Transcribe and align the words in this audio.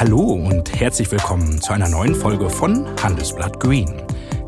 Hallo 0.00 0.20
und 0.20 0.78
herzlich 0.78 1.10
willkommen 1.10 1.60
zu 1.60 1.72
einer 1.72 1.88
neuen 1.88 2.14
Folge 2.14 2.48
von 2.48 2.86
Handelsblatt 3.02 3.58
Green, 3.58 4.00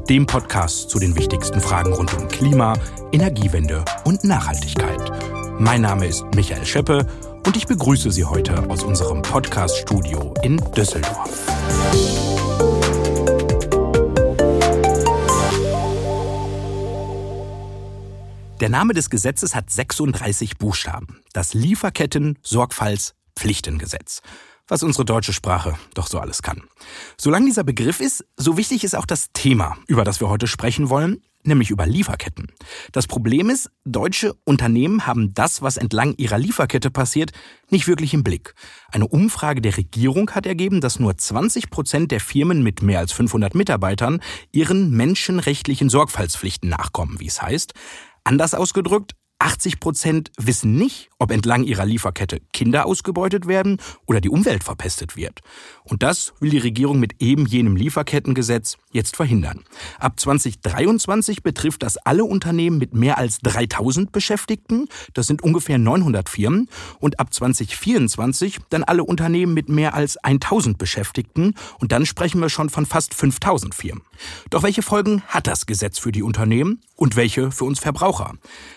dem 0.09 0.25
Podcast 0.25 0.89
zu 0.89 1.01
den 1.01 1.17
wichtigsten 1.17 1.61
Fragen 1.61 1.93
rund 1.93 2.15
um 2.15 2.29
Klima, 2.29 2.75
Energiewende 3.11 3.85
und 4.05 4.23
Nachhaltigkeit. 4.23 5.11
Mein 5.59 5.81
Name 5.81 6.07
ist 6.07 6.25
Michael 6.37 6.65
Scheppe 6.65 7.05
und 7.45 7.57
ich 7.57 7.67
begrüße 7.67 8.13
Sie 8.13 8.25
heute 8.25 8.71
aus 8.71 8.85
unserem 8.85 9.23
Podcast-Studio 9.23 10.35
in 10.45 10.59
Düsseldorf. 10.77 11.29
Der 18.61 18.69
Name 18.69 18.95
des 18.95 19.11
Gesetzes 19.11 19.57
hat 19.57 19.69
36 19.69 20.59
Buchstaben. 20.59 21.23
Das 21.33 21.55
Lieferketten-Sorgfaltspflichtengesetz. 21.55 24.23
Was 24.71 24.85
unsere 24.85 25.05
deutsche 25.05 25.33
Sprache 25.33 25.75
doch 25.95 26.07
so 26.07 26.21
alles 26.21 26.43
kann. 26.43 26.63
Solange 27.19 27.47
dieser 27.47 27.65
Begriff 27.65 27.99
ist, 27.99 28.25
so 28.37 28.57
wichtig 28.57 28.85
ist 28.85 28.95
auch 28.95 29.05
das 29.05 29.33
Thema, 29.33 29.77
über 29.89 30.05
das 30.05 30.21
wir 30.21 30.29
heute 30.29 30.47
sprechen 30.47 30.89
wollen, 30.89 31.21
nämlich 31.43 31.71
über 31.71 31.87
Lieferketten. 31.87 32.53
Das 32.93 33.09
Problem 33.09 33.51
ist, 33.51 33.73
deutsche 33.85 34.37
Unternehmen 34.45 35.09
haben 35.09 35.35
das, 35.35 35.61
was 35.61 35.77
entlang 35.77 36.15
ihrer 36.19 36.39
Lieferkette 36.39 36.89
passiert, 36.89 37.33
nicht 37.69 37.89
wirklich 37.89 38.15
im 38.15 38.23
Blick. 38.23 38.55
Eine 38.93 39.09
Umfrage 39.09 39.61
der 39.61 39.77
Regierung 39.77 40.31
hat 40.31 40.47
ergeben, 40.47 40.81
dass 40.81 41.01
nur 41.01 41.19
20 41.19 41.71
Prozent 41.71 42.13
der 42.13 42.21
Firmen 42.21 42.63
mit 42.63 42.81
mehr 42.81 43.01
als 43.01 43.11
500 43.11 43.57
Mitarbeitern 43.57 44.21
ihren 44.53 44.93
menschenrechtlichen 44.93 45.89
Sorgfaltspflichten 45.89 46.69
nachkommen, 46.69 47.19
wie 47.19 47.27
es 47.27 47.43
heißt. 47.43 47.75
Anders 48.23 48.55
ausgedrückt, 48.55 49.17
80 49.41 49.81
Prozent 49.81 50.31
wissen 50.39 50.77
nicht, 50.77 51.09
ob 51.19 51.31
entlang 51.31 51.65
ihrer 51.65 51.87
Lieferkette 51.87 52.41
Kinder 52.53 52.87
ausgebeutet 52.87 53.47
werden 53.47 53.79
oder 54.07 54.21
die 54.21 54.29
Umwelt 54.29 54.63
verpestet 54.63 55.17
wird. 55.17 55.41
Und 55.83 56.03
das 56.03 56.35
will 56.41 56.51
die 56.51 56.59
Regierung 56.59 57.01
mit 57.01 57.21
eben 57.21 57.47
jenem 57.47 57.75
Lieferkettengesetz 57.75 58.77
jetzt 58.93 59.17
verhindern. 59.17 59.65
Ab 59.99 60.21
2023 60.21 61.43
betrifft 61.43 61.83
das 61.83 61.97
alle 61.97 62.25
Unternehmen 62.25 62.79
mit 62.79 62.95
mehr 62.95 63.19
als 63.19 63.39
3000 63.39 64.13
Beschäftigten. 64.13 64.89
Das 65.15 65.27
sind 65.27 65.43
ungefähr 65.43 65.79
900 65.79 66.29
Firmen. 66.29 66.69
Und 66.99 67.19
ab 67.19 67.33
2024 67.33 68.59
dann 68.69 68.85
alle 68.85 69.05
Unternehmen 69.05 69.55
mit 69.55 69.71
mehr 69.71 69.95
als 69.95 70.19
1000 70.19 70.77
Beschäftigten. 70.77 71.55
Und 71.79 71.93
dann 71.93 72.05
sprechen 72.05 72.41
wir 72.41 72.51
schon 72.51 72.69
von 72.69 72.85
fast 72.85 73.15
5000 73.15 73.75
Firmen. 73.75 74.03
Doch 74.51 74.63
welche 74.63 74.83
Folgen 74.83 75.23
hat 75.29 75.47
das 75.47 75.65
Gesetz 75.65 75.99
für 75.99 76.13
die 76.13 76.23
Unternehmen 76.23 76.83
und 77.01 77.17
welche 77.17 77.51
für 77.51 77.65
uns 77.65 77.81
Verbraucher? 77.81 78.35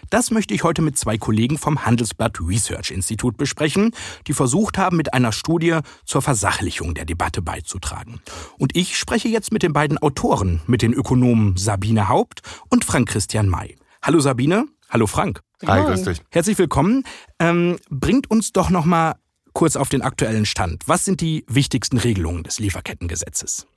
Das 0.10 0.32
möchte 0.32 0.54
ich 0.54 0.64
heute 0.64 0.82
mit 0.82 0.98
zwei 0.98 1.18
Kollegen 1.18 1.58
vom 1.58 1.86
Handelsblatt 1.86 2.40
Research 2.40 2.90
Institut 2.90 3.36
besprechen, 3.36 3.92
die 4.28 4.34
versucht 4.34 4.78
haben, 4.78 4.96
mit 4.96 5.14
einer 5.14 5.34
Studie 5.34 5.80
zur 6.06 6.22
Versachlichung 6.22 6.94
der 6.94 7.04
Debatte 7.04 7.42
beizutragen. 7.42 8.22
Und 8.58 8.78
ich 8.78 8.98
spreche 8.98 9.28
jetzt 9.28 9.52
mit 9.52 9.62
den 9.62 9.74
beiden 9.74 9.98
Autoren, 9.98 10.62
mit 10.68 10.82
den 10.82 10.94
Ökonomen 10.94 11.58
Sabine 11.58 12.08
Haupt 12.08 12.42
und 12.70 12.86
Frank 12.86 13.10
Christian 13.10 13.50
May. 13.50 13.76
Hallo 14.02 14.22
Sabine, 14.22 14.68
hallo 14.90 15.06
Frank. 15.06 15.42
Hi, 15.66 15.84
grüß 15.84 16.04
dich. 16.04 16.22
Herzlich 16.32 16.58
willkommen. 16.58 17.04
Ähm, 17.40 17.78
bringt 17.90 18.32
uns 18.32 18.54
doch 18.54 18.70
noch 18.70 18.86
mal 18.86 19.16
kurz 19.52 19.76
auf 19.76 19.90
den 19.90 20.02
aktuellen 20.02 20.46
Stand. 20.46 20.88
Was 20.88 21.04
sind 21.04 21.20
die 21.20 21.44
wichtigsten 21.48 21.98
Regelungen 21.98 22.44
des 22.44 22.60
Lieferkettengesetzes? 22.60 23.68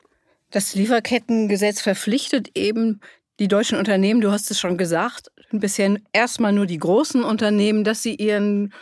Das 0.50 0.76
Lieferkettengesetz 0.76 1.80
verpflichtet 1.80 2.50
eben 2.54 3.00
die 3.38 3.48
deutschen 3.48 3.78
Unternehmen, 3.78 4.20
du 4.20 4.32
hast 4.32 4.50
es 4.50 4.58
schon 4.58 4.76
gesagt, 4.76 5.30
bisher 5.50 5.96
erstmal 6.12 6.52
nur 6.52 6.66
die 6.66 6.78
großen 6.78 7.22
Unternehmen, 7.22 7.84
dass 7.84 8.02
sie 8.02 8.14
ihren 8.14 8.72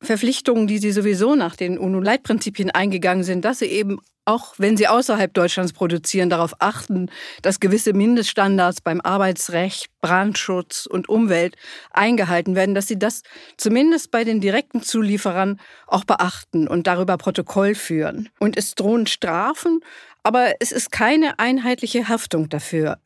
Verpflichtungen, 0.00 0.66
die 0.66 0.78
sie 0.78 0.92
sowieso 0.92 1.34
nach 1.34 1.54
den 1.56 1.78
UNO-Leitprinzipien 1.78 2.70
eingegangen 2.70 3.24
sind, 3.24 3.44
dass 3.44 3.60
sie 3.60 3.66
eben 3.66 4.00
auch 4.24 4.54
wenn 4.58 4.76
sie 4.76 4.86
außerhalb 4.86 5.34
Deutschlands 5.34 5.72
produzieren, 5.72 6.30
darauf 6.30 6.54
achten, 6.60 7.10
dass 7.42 7.58
gewisse 7.58 7.92
Mindeststandards 7.92 8.80
beim 8.80 9.00
Arbeitsrecht, 9.00 9.86
Brandschutz 10.00 10.86
und 10.86 11.08
Umwelt 11.08 11.56
eingehalten 11.90 12.54
werden, 12.54 12.74
dass 12.74 12.86
sie 12.86 12.98
das 12.98 13.22
zumindest 13.56 14.10
bei 14.10 14.22
den 14.22 14.40
direkten 14.40 14.82
Zulieferern 14.82 15.60
auch 15.88 16.04
beachten 16.04 16.68
und 16.68 16.86
darüber 16.86 17.16
Protokoll 17.16 17.74
führen. 17.74 18.28
Und 18.38 18.56
es 18.56 18.74
drohen 18.74 19.06
Strafen, 19.06 19.80
aber 20.22 20.52
es 20.60 20.70
ist 20.70 20.92
keine 20.92 21.40
einheitliche 21.40 22.08
Haftung 22.08 22.48
dafür 22.48 22.98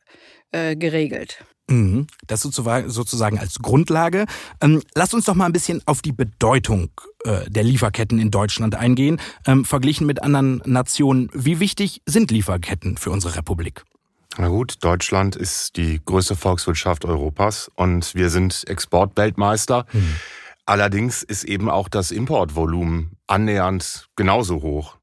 äh, 0.51 0.75
geregelt. 0.75 1.43
Mhm. 1.69 2.07
Das 2.25 2.41
sozusagen 2.41 3.39
als 3.39 3.59
Grundlage. 3.59 4.25
Ähm, 4.61 4.81
lasst 4.95 5.13
uns 5.13 5.25
doch 5.25 5.35
mal 5.35 5.45
ein 5.45 5.53
bisschen 5.53 5.81
auf 5.85 6.01
die 6.01 6.13
Bedeutung 6.13 6.89
äh, 7.25 7.49
der 7.49 7.63
Lieferketten 7.63 8.19
in 8.19 8.31
Deutschland 8.31 8.75
eingehen, 8.75 9.19
ähm, 9.45 9.65
verglichen 9.65 10.07
mit 10.07 10.23
anderen 10.23 10.61
Nationen. 10.65 11.29
Wie 11.33 11.59
wichtig 11.59 12.01
sind 12.05 12.31
Lieferketten 12.31 12.97
für 12.97 13.11
unsere 13.11 13.35
Republik? 13.35 13.83
Na 14.37 14.47
gut, 14.47 14.75
Deutschland 14.81 15.35
ist 15.35 15.77
die 15.77 15.99
größte 16.05 16.35
Volkswirtschaft 16.35 17.05
Europas 17.05 17.69
und 17.75 18.13
wir 18.15 18.29
sind 18.29 18.63
Exportweltmeister. 18.67 19.85
Mhm. 19.91 20.15
Allerdings 20.65 21.23
ist 21.23 21.43
eben 21.43 21.69
auch 21.69 21.89
das 21.89 22.11
Importvolumen 22.11 23.17
annähernd 23.25 24.09
genauso 24.15 24.61
hoch. 24.61 24.96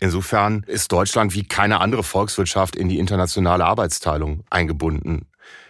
Insofern 0.00 0.64
ist 0.66 0.92
Deutschland 0.92 1.34
wie 1.34 1.44
keine 1.44 1.80
andere 1.80 2.02
Volkswirtschaft 2.02 2.76
in 2.76 2.88
die 2.88 2.98
internationale 2.98 3.64
Arbeitsteilung 3.64 4.44
eingebunden. 4.50 5.26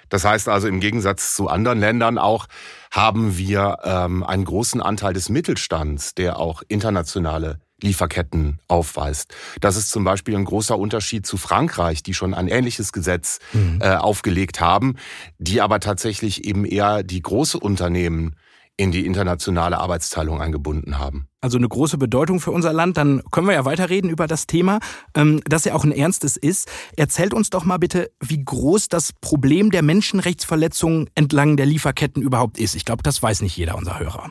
Das 0.09 0.25
heißt 0.25 0.49
also, 0.49 0.69
im 0.69 0.81
Gegensatz 0.81 1.34
zu 1.34 1.49
anderen 1.49 1.81
Ländern 1.81 2.19
auch, 2.19 2.47
haben 2.91 3.37
wir 3.37 3.78
ähm, 3.84 4.22
einen 4.25 4.44
großen 4.44 4.81
Anteil 4.81 5.12
des 5.12 5.28
Mittelstands, 5.28 6.15
der 6.15 6.38
auch 6.38 6.62
internationale 6.69 7.61
Lieferketten 7.81 8.59
aufweist. 8.67 9.34
Das 9.61 9.77
ist 9.77 9.91
zum 9.91 10.03
Beispiel 10.03 10.34
ein 10.34 10.44
großer 10.44 10.77
Unterschied 10.77 11.27
zu 11.27 11.37
Frankreich, 11.37 12.03
die 12.03 12.15
schon 12.15 12.34
ein 12.34 12.49
ähnliches 12.49 12.93
Gesetz 12.93 13.38
mhm. 13.53 13.78
äh, 13.81 13.94
aufgelegt 13.94 14.61
haben, 14.61 14.97
die 15.38 15.61
aber 15.61 15.78
tatsächlich 15.78 16.44
eben 16.44 16.65
eher 16.65 17.03
die 17.03 17.22
große 17.22 17.59
Unternehmen 17.59 18.34
in 18.78 18.93
die 18.93 19.05
internationale 19.05 19.78
Arbeitsteilung 19.78 20.41
eingebunden 20.41 20.99
haben. 20.99 21.28
Also 21.41 21.59
eine 21.59 21.69
große 21.69 21.99
Bedeutung 21.99 22.41
für 22.41 22.53
unser 22.53 22.72
Land. 22.72 22.97
Dann 22.97 23.22
können 23.31 23.49
wir 23.49 23.55
ja 23.55 23.65
weiterreden 23.65 24.09
über 24.09 24.27
das 24.27 24.47
Thema, 24.47 24.78
ähm, 25.15 25.41
das 25.44 25.65
ja 25.65 25.75
auch 25.75 25.84
ein 25.84 25.93
ernstes 25.93 26.37
ist. 26.37 26.71
Erzählt 26.97 27.34
uns 27.34 27.50
doch 27.50 27.65
mal 27.65 27.78
bitte, 27.78 28.11
wie 28.21 28.43
groß 28.43 28.88
das 28.88 29.12
Problem 29.21 29.71
der 29.71 29.83
Menschenrechtsverletzungen 29.83 31.11
entlang 31.15 31.56
der 31.56 31.67
Lieferketten 31.67 32.22
überhaupt 32.22 32.59
ist. 32.59 32.75
Ich 32.77 32.84
glaube, 32.84 33.03
das 33.03 33.22
weiß 33.22 33.43
nicht 33.43 33.56
jeder 33.56 33.77
unserer 33.77 33.99
Hörer. 33.99 34.31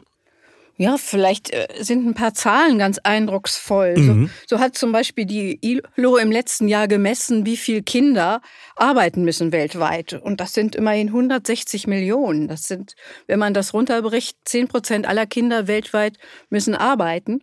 Ja, 0.80 0.98
vielleicht 0.98 1.52
äh, 1.54 1.68
sind 1.80 2.06
ein 2.06 2.14
paar 2.14 2.36
Zahlen 2.36 2.78
ganz 2.78 3.00
eindrucksvoll. 3.00 3.98
Mhm. 3.98 4.30
So, 4.48 4.58
so, 4.58 4.62
hat 4.62 4.78
zum 4.78 4.92
Beispiel 4.92 5.26
die 5.26 5.60
ILO 5.62 6.18
im 6.18 6.32
letzten 6.32 6.68
Jahr 6.68 6.88
gemessen, 6.88 7.48
wie 7.48 7.58
viel 7.58 7.82
Kinder 7.82 8.42
arbeiten 8.76 9.24
müssen 9.26 9.52
weltweit. 9.52 10.14
Und 10.14 10.40
das 10.40 10.54
sind 10.54 10.76
immerhin 10.76 11.08
160 11.08 11.88
Millionen. 11.88 12.48
Das 12.48 12.64
sind, 12.64 12.94
wenn 13.26 13.40
man 13.40 13.56
das 13.56 13.74
runterbricht, 13.74 14.38
10 14.46 14.68
Prozent 14.68 15.08
aller 15.08 15.26
Kinder 15.26 15.68
weltweit 15.68 16.18
müssen 16.52 16.76
arbeiten. 16.76 17.40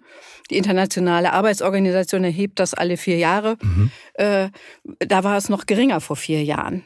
Die 0.50 0.56
Internationale 0.56 1.32
Arbeitsorganisation 1.32 2.22
erhebt 2.22 2.60
das 2.60 2.72
alle 2.72 2.96
vier 2.96 3.18
Jahre. 3.18 3.56
Mhm. 3.60 3.90
Äh, 4.14 4.50
da 5.00 5.24
war 5.24 5.36
es 5.36 5.48
noch 5.48 5.66
geringer 5.66 6.00
vor 6.00 6.14
vier 6.14 6.44
Jahren. 6.44 6.84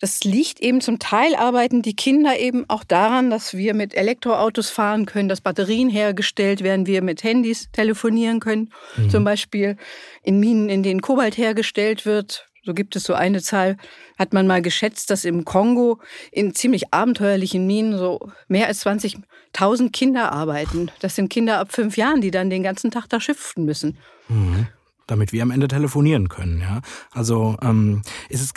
Das 0.00 0.22
liegt 0.22 0.60
eben 0.60 0.80
zum 0.80 1.00
Teil 1.00 1.34
arbeiten 1.34 1.82
die 1.82 1.96
Kinder 1.96 2.38
eben 2.38 2.64
auch 2.68 2.84
daran, 2.84 3.30
dass 3.30 3.54
wir 3.54 3.74
mit 3.74 3.94
Elektroautos 3.94 4.70
fahren 4.70 5.06
können, 5.06 5.28
dass 5.28 5.40
Batterien 5.40 5.90
hergestellt 5.90 6.62
werden, 6.62 6.86
wir 6.86 7.02
mit 7.02 7.24
Handys 7.24 7.68
telefonieren 7.72 8.38
können. 8.38 8.72
Mhm. 8.96 9.10
Zum 9.10 9.24
Beispiel 9.24 9.76
in 10.22 10.38
Minen, 10.38 10.68
in 10.68 10.84
denen 10.84 11.02
Kobalt 11.02 11.36
hergestellt 11.36 12.06
wird. 12.06 12.46
So 12.64 12.74
gibt 12.74 12.94
es 12.96 13.04
so 13.04 13.14
eine 13.14 13.42
Zahl, 13.42 13.76
hat 14.18 14.32
man 14.32 14.46
mal 14.46 14.62
geschätzt, 14.62 15.10
dass 15.10 15.24
im 15.24 15.44
Kongo 15.44 15.98
in 16.30 16.54
ziemlich 16.54 16.92
abenteuerlichen 16.92 17.66
Minen 17.66 17.96
so 17.96 18.30
mehr 18.46 18.66
als 18.66 18.84
20.000 18.84 19.90
Kinder 19.90 20.30
arbeiten. 20.30 20.90
Das 21.00 21.16
sind 21.16 21.30
Kinder 21.30 21.58
ab 21.58 21.72
fünf 21.72 21.96
Jahren, 21.96 22.20
die 22.20 22.30
dann 22.30 22.50
den 22.50 22.62
ganzen 22.62 22.90
Tag 22.90 23.08
da 23.08 23.20
schiffen 23.20 23.64
müssen. 23.64 23.96
Mhm 24.28 24.68
damit 25.08 25.32
wir 25.32 25.42
am 25.42 25.50
Ende 25.50 25.66
telefonieren 25.66 26.28
können. 26.28 26.60
Ja? 26.60 26.80
Also 27.10 27.56
ähm, 27.60 28.02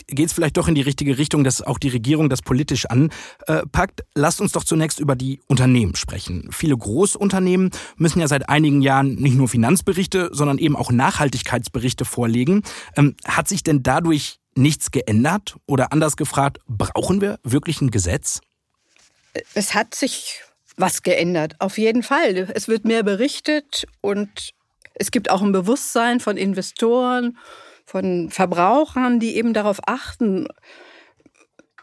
geht 0.07 0.27
es 0.27 0.33
vielleicht 0.33 0.57
doch 0.57 0.67
in 0.67 0.75
die 0.75 0.81
richtige 0.81 1.17
Richtung, 1.17 1.43
dass 1.43 1.61
auch 1.61 1.79
die 1.79 1.89
Regierung 1.89 2.29
das 2.29 2.43
politisch 2.43 2.85
anpackt. 2.85 4.03
Lasst 4.13 4.39
uns 4.39 4.51
doch 4.51 4.63
zunächst 4.63 4.99
über 4.99 5.15
die 5.15 5.41
Unternehmen 5.47 5.95
sprechen. 5.95 6.47
Viele 6.51 6.77
Großunternehmen 6.77 7.71
müssen 7.95 8.19
ja 8.19 8.27
seit 8.27 8.49
einigen 8.49 8.81
Jahren 8.81 9.15
nicht 9.15 9.35
nur 9.35 9.47
Finanzberichte, 9.47 10.29
sondern 10.31 10.59
eben 10.59 10.75
auch 10.75 10.91
Nachhaltigkeitsberichte 10.91 12.05
vorlegen. 12.05 12.61
Ähm, 12.95 13.15
hat 13.25 13.47
sich 13.47 13.63
denn 13.63 13.81
dadurch 13.81 14.39
nichts 14.55 14.91
geändert? 14.91 15.55
Oder 15.65 15.93
anders 15.93 16.17
gefragt, 16.17 16.59
brauchen 16.67 17.21
wir 17.21 17.39
wirklich 17.43 17.81
ein 17.81 17.91
Gesetz? 17.91 18.41
Es 19.53 19.73
hat 19.73 19.95
sich 19.95 20.41
was 20.77 21.03
geändert, 21.03 21.55
auf 21.59 21.77
jeden 21.77 22.03
Fall. 22.03 22.49
Es 22.53 22.67
wird 22.67 22.85
mehr 22.85 23.03
berichtet 23.03 23.85
und 24.01 24.51
es 25.01 25.09
gibt 25.09 25.31
auch 25.31 25.41
ein 25.41 25.51
Bewusstsein 25.51 26.19
von 26.19 26.37
Investoren, 26.37 27.37
von 27.85 28.29
Verbrauchern, 28.29 29.19
die 29.19 29.35
eben 29.35 29.53
darauf 29.53 29.79
achten, 29.87 30.47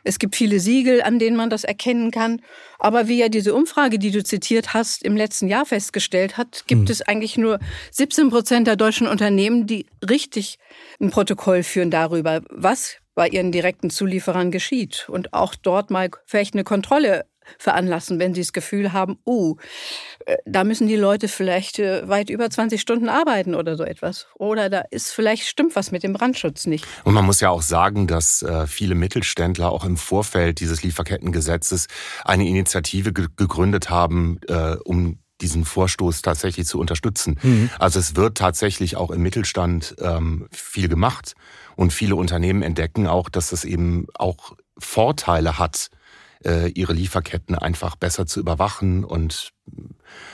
Es 0.05 0.21
gibt 0.21 0.37
viele 0.37 0.61
Siegel, 0.61 1.03
an 1.03 1.19
denen 1.19 1.37
man 1.37 1.51
das 1.51 1.65
erkennen 1.65 2.13
kann. 2.13 2.41
Aber 2.79 3.09
wie 3.09 3.19
ja 3.19 3.29
diese 3.29 3.53
Umfrage, 3.55 3.99
die 3.99 4.13
du 4.13 4.23
zitiert 4.23 4.73
hast, 4.73 5.03
im 5.03 5.17
letzten 5.17 5.49
Jahr 5.49 5.67
festgestellt 5.67 6.39
hat, 6.39 6.65
gibt 6.69 6.83
mhm. 6.83 6.91
es 6.91 7.03
eigentlich 7.03 7.37
nur 7.37 7.59
17 7.91 8.31
Prozent 8.31 8.69
der 8.69 8.77
deutschen 8.77 9.09
Unternehmen, 9.09 9.67
die 9.67 9.87
richtig 10.09 10.59
ein 11.01 11.11
Protokoll 11.11 11.65
führen 11.65 11.91
darüber, 11.91 12.43
was 12.49 12.99
bei 13.17 13.29
ihren 13.29 13.51
direkten 13.51 13.91
Zulieferern 13.91 14.53
geschieht 14.53 15.09
und 15.09 15.35
auch 15.35 15.57
dort 15.57 15.91
mal 15.91 16.09
vielleicht 16.25 16.55
eine 16.55 16.63
Kontrolle 16.63 17.27
veranlassen, 17.59 18.19
wenn 18.19 18.35
sie 18.35 18.41
das 18.41 18.53
Gefühl 18.53 18.93
haben, 18.93 19.19
oh, 19.25 19.57
da 20.45 20.65
müssen 20.65 20.89
die 20.89 20.97
Leute 20.97 21.29
vielleicht 21.29 21.79
äh, 21.79 22.09
weit 22.09 22.31
über 22.31 22.51
20 22.51 22.81
Stunden 22.81 23.09
arbeiten 23.09 23.55
oder 23.55 23.77
so 23.77 23.85
etwas. 23.85 24.27
Oder 24.35 24.69
da 24.69 24.83
ist 24.91 25.13
vielleicht 25.13 25.47
stimmt 25.47 25.77
was 25.77 25.91
mit 25.91 26.03
dem 26.03 26.13
Brandschutz 26.13 26.67
nicht. 26.67 26.87
Und 27.05 27.15
man 27.15 27.25
muss 27.25 27.41
ja 27.41 27.51
auch 27.51 27.63
sagen, 27.63 28.07
dass 28.07 28.43
äh, 28.43 28.67
viele 28.67 28.95
Mittelständler 28.95 29.71
auch 29.71 29.85
im 29.85 29.97
Vorfeld 29.97 30.61
dieses 30.61 30.83
Lieferkettengesetzes 30.83 31.87
eine 32.25 32.47
Initiative 32.47 33.13
gegründet 33.13 33.91
haben, 33.91 34.41
um 34.85 35.19
diesen 35.41 35.65
Vorstoß 35.65 36.23
tatsächlich 36.23 36.67
zu 36.67 36.79
unterstützen. 36.79 37.39
Mhm. 37.43 37.71
Also 37.79 37.99
es 37.99 38.17
wird 38.17 38.39
tatsächlich 38.39 38.97
auch 38.97 39.11
im 39.11 39.23
Mittelstand 39.23 39.97
ähm, 40.01 40.49
viel 40.51 40.89
gemacht 40.89 41.35
und 41.77 41.93
viele 41.93 42.17
Unternehmen 42.17 42.63
entdecken 42.63 43.07
auch, 43.07 43.29
dass 43.29 43.53
es 43.53 43.65
eben 43.65 44.07
auch 44.15 44.57
Vorteile 44.79 45.59
hat, 45.59 45.91
äh, 46.45 46.69
ihre 46.71 46.93
Lieferketten 46.93 47.55
einfach 47.55 47.97
besser 47.97 48.27
zu 48.27 48.41
überwachen 48.41 49.05
und 49.05 49.53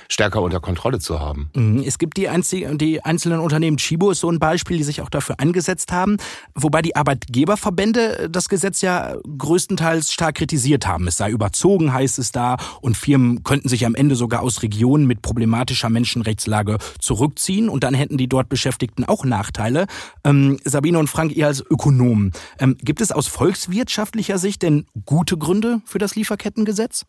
stärker 0.09 0.43
unter 0.43 0.61
Kontrolle 0.61 0.99
zu 0.99 1.21
haben. 1.21 1.51
Mhm. 1.55 1.83
Es 1.87 1.99
gibt 1.99 2.17
die, 2.17 2.29
einzige, 2.29 2.77
die 2.77 3.05
einzelnen 3.05 3.41
Unternehmen, 3.41 3.77
Chibo 3.77 4.11
ist 4.11 4.21
so 4.21 4.31
ein 4.31 4.39
Beispiel, 4.39 4.79
die 4.79 4.85
sich 4.85 5.01
auch 5.01 5.09
dafür 5.09 5.37
eingesetzt 5.39 5.93
haben, 5.93 6.19
wobei 6.55 6.83
die 6.83 6.97
Arbeitgeberverbände 6.97 8.29
das 8.31 8.49
Gesetz 8.49 8.81
ja 8.81 9.17
größtenteils 9.39 10.13
stark 10.13 10.37
kritisiert 10.37 10.87
haben. 10.87 11.07
Es 11.07 11.17
sei 11.17 11.31
überzogen, 11.31 11.93
heißt 11.93 12.19
es 12.19 12.33
da, 12.33 12.57
und 12.81 12.97
Firmen 12.97 13.43
könnten 13.43 13.69
sich 13.69 13.87
am 13.87 13.95
Ende 13.95 14.17
sogar 14.17 14.43
aus 14.43 14.63
Regionen 14.63 15.07
mit 15.07 15.23
problematischer 15.23 15.91
Menschenrechtslage 15.91 16.79
zurückziehen 16.99 17.69
und 17.69 17.85
dann 17.85 17.95
hätten 17.95 18.17
die 18.17 18.29
dort 18.29 18.49
Beschäftigten 18.49 19.05
auch 19.05 19.25
Nachteile. 19.25 19.87
Ähm, 20.25 20.59
Sabine 20.65 20.99
und 20.99 21.09
Frank, 21.09 21.35
ihr 21.35 21.47
als 21.47 21.61
Ökonomen, 21.61 22.33
ähm, 22.59 22.77
gibt 22.81 23.01
es 23.01 23.13
aus 23.13 23.27
volkswirtschaftlicher 23.27 24.39
Sicht 24.39 24.63
denn 24.63 24.87
gute 25.05 25.37
Gründe 25.37 25.81
für 25.85 25.99
das 25.99 26.15
Lieferkettengesetz? 26.17 27.05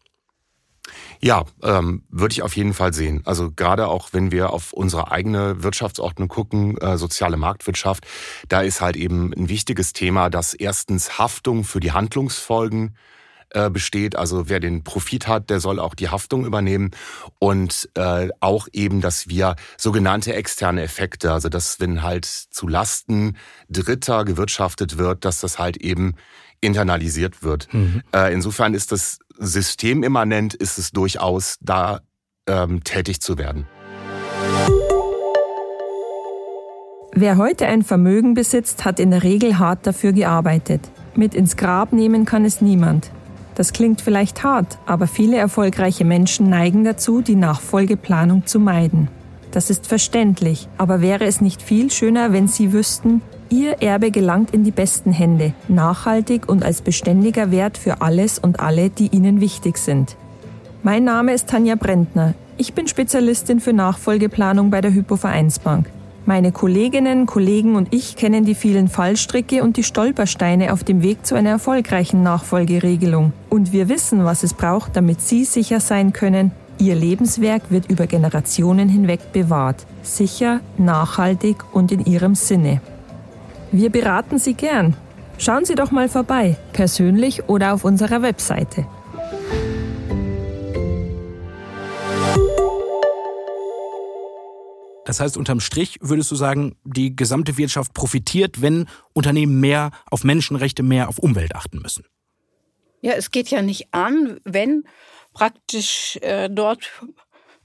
Ja, 1.22 1.46
ähm, 1.64 2.04
würde 2.10 2.34
ich 2.34 2.42
auf 2.44 2.56
jeden 2.56 2.74
Fall 2.74 2.94
sehen. 2.94 3.22
Also 3.26 3.52
gerade 3.52 3.88
auch, 3.88 4.10
wenn 4.12 4.32
wir 4.32 4.52
auf 4.52 4.74
unsere 4.74 5.12
eigene 5.12 5.64
Wirtschaftsordnung 5.64 6.28
gucken, 6.28 6.78
äh, 6.78 6.98
soziale 6.98 7.38
Marktwirtschaft, 7.38 8.06
da 8.50 8.62
ist 8.62 8.82
halt 8.82 8.96
eben 8.96 9.34
ein 9.34 9.50
wichtiges 9.50 9.94
Thema, 9.94 10.30
dass 10.30 10.54
erstens 10.54 11.18
Haftung 11.18 11.64
für 11.64 11.80
die 11.80 11.92
Handlungsfolgen 11.92 12.96
äh, 13.52 13.70
besteht. 13.70 14.16
Also 14.16 14.50
wer 14.50 14.60
den 14.60 14.84
Profit 14.84 15.28
hat, 15.28 15.50
der 15.50 15.60
soll 15.60 15.80
auch 15.80 15.96
die 15.96 16.10
Haftung 16.10 16.46
übernehmen. 16.46 16.92
Und 17.40 17.90
äh, 17.96 18.30
auch 18.40 18.68
eben, 18.74 19.02
dass 19.02 19.28
wir 19.28 19.56
sogenannte 19.78 20.34
externe 20.34 20.82
Effekte, 20.82 21.32
also 21.32 21.48
dass 21.50 21.80
wenn 21.80 22.04
halt 22.04 22.26
zu 22.26 22.68
Lasten 22.68 23.38
Dritter 23.70 24.26
gewirtschaftet 24.26 24.98
wird, 24.98 25.26
dass 25.26 25.40
das 25.40 25.58
halt 25.58 25.78
eben 25.78 26.16
internalisiert 26.60 27.44
wird. 27.44 27.74
Mhm. 27.74 28.02
Äh, 28.14 28.34
insofern 28.34 28.74
ist 28.74 28.92
das 28.92 29.20
systemimmanent, 29.38 30.54
ist 30.54 30.78
es 30.78 30.92
durchaus 30.92 31.58
da 31.62 32.02
ähm, 32.48 32.84
tätig 32.84 33.22
zu 33.22 33.38
werden. 33.38 33.68
Wer 37.14 37.38
heute 37.38 37.66
ein 37.68 37.84
Vermögen 37.84 38.34
besitzt, 38.34 38.84
hat 38.84 39.00
in 39.00 39.12
der 39.12 39.24
Regel 39.24 39.58
hart 39.58 39.88
dafür 39.88 40.12
gearbeitet. 40.12 40.82
Mit 41.16 41.34
ins 41.34 41.56
Grab 41.56 41.94
nehmen 41.94 42.26
kann 42.26 42.44
es 42.44 42.60
niemand. 42.60 43.10
Das 43.56 43.72
klingt 43.72 44.02
vielleicht 44.02 44.44
hart, 44.44 44.78
aber 44.86 45.08
viele 45.08 45.38
erfolgreiche 45.38 46.04
Menschen 46.04 46.50
neigen 46.50 46.84
dazu, 46.84 47.22
die 47.22 47.38
Nachfolgeplanung 47.38 48.46
zu 48.46 48.60
meiden. 48.60 49.08
Das 49.56 49.70
ist 49.70 49.88
verständlich, 49.88 50.68
aber 50.78 51.00
wäre 51.00 51.24
es 51.24 51.40
nicht 51.40 51.62
viel 51.62 51.90
schöner, 51.90 52.34
wenn 52.34 52.50
Sie 52.50 52.74
wüssten, 52.74 53.22
Ihr 53.50 53.82
Erbe 53.82 54.12
gelangt 54.12 54.52
in 54.52 54.66
die 54.66 54.72
besten 54.72 55.14
Hände, 55.14 55.54
nachhaltig 55.70 56.50
und 56.50 56.62
als 56.62 56.82
beständiger 56.82 57.52
Wert 57.52 57.78
für 57.78 58.02
alles 58.02 58.38
und 58.38 58.60
alle, 58.60 58.90
die 58.90 59.08
Ihnen 59.08 59.40
wichtig 59.40 59.78
sind. 59.78 60.18
Mein 60.84 61.06
Name 61.06 61.32
ist 61.32 61.48
Tanja 61.48 61.76
Brentner. 61.76 62.34
Ich 62.58 62.74
bin 62.74 62.90
Spezialistin 62.90 63.62
für 63.62 63.72
Nachfolgeplanung 63.72 64.72
bei 64.72 64.82
der 64.82 64.94
Hypovereinsbank. 64.94 65.90
Meine 66.26 66.52
Kolleginnen, 66.52 67.26
Kollegen 67.26 67.78
und 67.78 67.94
ich 67.94 68.18
kennen 68.18 68.44
die 68.44 68.56
vielen 68.56 68.90
Fallstricke 68.90 69.64
und 69.64 69.78
die 69.78 69.84
Stolpersteine 69.84 70.74
auf 70.74 70.84
dem 70.84 71.02
Weg 71.02 71.26
zu 71.26 71.34
einer 71.34 71.52
erfolgreichen 71.52 72.24
Nachfolgeregelung. 72.24 73.32
Und 73.50 73.72
wir 73.72 73.88
wissen, 73.88 74.26
was 74.26 74.44
es 74.44 74.54
braucht, 74.54 74.98
damit 74.98 75.22
Sie 75.22 75.46
sicher 75.46 75.80
sein 75.80 76.12
können, 76.12 76.52
Ihr 76.78 76.96
Lebenswerk 76.96 77.72
wird 77.72 77.90
über 77.90 78.06
Generationen 78.06 78.90
hinweg 78.90 79.32
bewahrt, 79.32 79.86
sicher, 80.04 80.60
nachhaltig 80.78 81.74
und 81.74 81.92
in 81.92 82.06
Ihrem 82.06 82.36
Sinne. 82.36 82.82
Wir 83.72 83.90
beraten 83.90 84.40
Sie 84.40 84.56
gern. 84.56 84.96
Schauen 85.38 85.64
Sie 85.64 85.76
doch 85.76 85.92
mal 85.92 86.10
vorbei, 86.10 86.58
persönlich 86.74 87.48
oder 87.48 87.74
auf 87.74 87.86
unserer 87.86 88.22
Webseite. 88.22 88.86
Das 95.06 95.20
heißt, 95.20 95.38
unterm 95.38 95.60
Strich 95.62 95.98
würdest 96.02 96.32
du 96.32 96.36
sagen, 96.36 96.76
die 96.84 97.16
gesamte 97.16 97.58
Wirtschaft 97.58 97.94
profitiert, 97.94 98.62
wenn 98.62 98.88
Unternehmen 99.14 99.62
mehr 99.62 99.92
auf 100.10 100.24
Menschenrechte, 100.24 100.84
mehr 100.84 101.08
auf 101.08 101.20
Umwelt 101.20 101.56
achten 101.56 101.80
müssen. 101.80 102.06
Ja, 103.02 103.14
es 103.14 103.30
geht 103.30 103.50
ja 103.50 103.62
nicht 103.62 103.94
an, 103.94 104.40
wenn 104.46 104.84
praktisch 105.36 106.18
äh, 106.22 106.50
dort 106.50 106.90